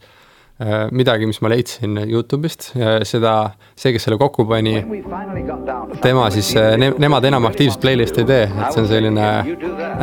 [0.61, 3.31] äh, midagi, mis ma leidsin Youtube'ist ja seda,
[3.73, 4.75] see, kes selle kokku pani,
[6.03, 9.29] tema siis äh, ne,, nemad enam aktiivset playlist'i ei tee, et see on selline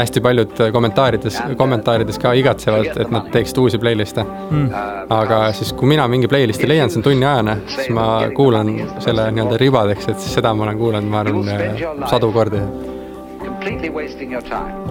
[0.00, 4.26] hästi paljud kommentaarides, kommentaarides ka igatsevad, et nad teeksid uusi playlist'e.
[4.26, 4.66] Mm..
[5.14, 9.62] aga siis, kui mina mingi playlist'i leian, see on tunniajane, siis ma kuulan selle nii-öelda
[9.62, 12.64] ribadeks, et siis seda ma olen kuulanud, ma arvan, äh, sadu kordi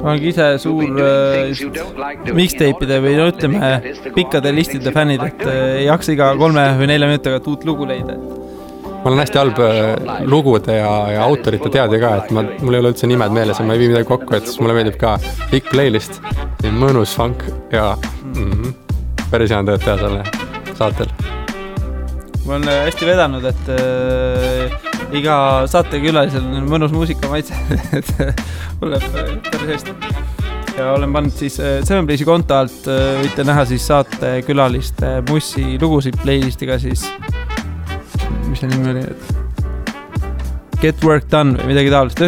[0.01, 3.71] ma olengi ise suur äh, mixtape'ide või no ütleme,
[4.15, 7.87] pikkade listide fännid, et äh, ei jaksa iga kolme või nelja minuti tagant uut lugu
[7.89, 8.17] leida.
[9.01, 12.83] ma olen hästi halb äh, lugude ja, ja autorite teadja ka, et ma, mul ei
[12.83, 15.17] ole üldse nimed meeles ja ma ei vii midagi kokku, et siis mulle meeldib ka
[15.53, 16.21] pikk playlist,
[16.69, 17.43] mõnus funk
[17.73, 18.77] ja mm -hmm,
[19.31, 20.23] päris hea on tööd teha selle
[20.77, 21.11] saatel.
[22.45, 25.35] ma olen hästi vedanud, et äh, iga
[25.71, 27.57] saatekülalisel on mõnus muusikamaitse.
[27.97, 28.11] Et
[28.81, 29.17] läheb
[29.49, 29.95] päris hästi.
[30.77, 35.77] ja olen pannud siis äh, Seven Playsi konto alt, äh, võite näha siis saatekülaliste Mussi
[35.81, 37.05] lugusid playlist'iga siis,
[38.47, 39.40] mis see nimi oli, et
[40.81, 42.21] Get Work Done või midagi taolist,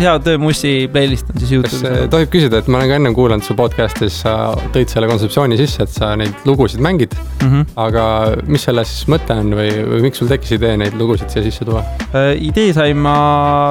[0.00, 1.82] hea töö Mussi playlist on siis Youtube'is.
[1.84, 4.34] kas tohib küsida, et ma olen ka ennem kuulanud su podcast'is, sa
[4.72, 7.50] tõid selle kontseptsiooni sisse, et sa neid lugusid mängid mm.
[7.50, 7.66] -hmm.
[7.84, 8.04] aga
[8.48, 11.66] mis selle siis mõte on või, või miks sul tekkis idee neid lugusid siia sisse
[11.68, 11.84] tuua
[12.14, 12.32] äh,?
[12.40, 13.16] idee sain ma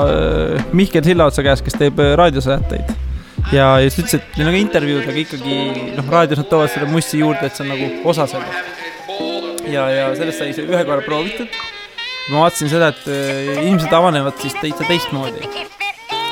[0.05, 2.93] äh, Mihkel Sillaotsa käest, kes teeb äh, raadiosaateid
[3.51, 5.57] ja, ja siis ütles, et neil on ka intervjuud, aga ikkagi
[5.97, 8.77] noh, raadios nad toovad selle mussi juurde, et see on nagu osa sellest.
[9.65, 11.49] ja, ja sellest sai see ühe korra proovitud
[12.29, 15.47] ma vaatasin seda, et äh, inimesed avanevad siis täitsa teistmoodi.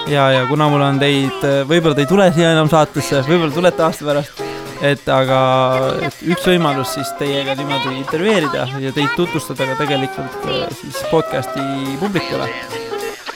[0.08, 3.56] ja, ja kuna mul on teid, äh, võib-olla te ei tule siia enam saatesse, võib-olla
[3.56, 4.43] tulete aasta pärast,
[4.86, 5.39] et aga
[6.08, 11.98] et üks võimalus siis teiega niimoodi intervjueerida ja teid tutvustada ka tegelikult äh, siis podcast'i
[12.04, 12.52] publikule.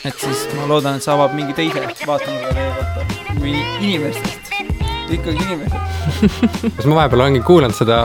[0.06, 4.41] et siis ma loodan, et see avab mingi teise vaatenurga teie kohta kui inimestest
[5.18, 5.78] ikkagi inimesed.
[6.78, 8.00] kas ma vahepeal olengi kuulanud seda,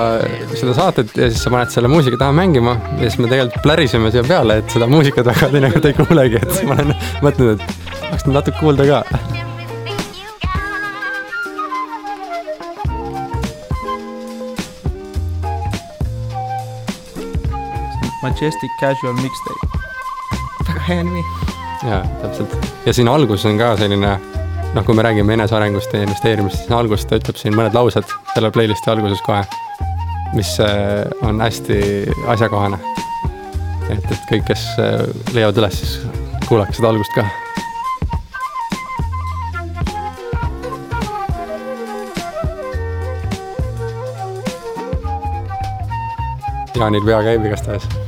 [0.57, 4.13] seda saatet ja siis sa paned selle muusika taha mängima ja siis me tegelikult plärisime
[4.15, 6.95] siia peale, et seda muusikat väga teinekord ei kuulegi, et ma olen
[7.25, 9.03] mõtelnud, et tahaks natuke kuulda ka.
[18.27, 19.67] Majestic Casual Mixtape.
[20.69, 21.23] väga hea nimi.
[21.87, 22.57] jaa, täpselt.
[22.87, 24.19] ja siin algus on ka selline
[24.77, 28.51] noh, kui me räägime enesearengust ja investeerimisest, siis alguses ta ütleb siin mõned laused selle
[28.53, 29.41] playlist'i alguses kohe,
[30.37, 31.79] mis äh, on hästi
[32.35, 32.79] asjakohane.
[33.89, 35.01] et, et kõik, kes äh,
[35.33, 35.99] leiavad üles, siis
[36.49, 37.25] kuulake seda algust ka.
[46.77, 48.06] Jaanil pea käib igastahes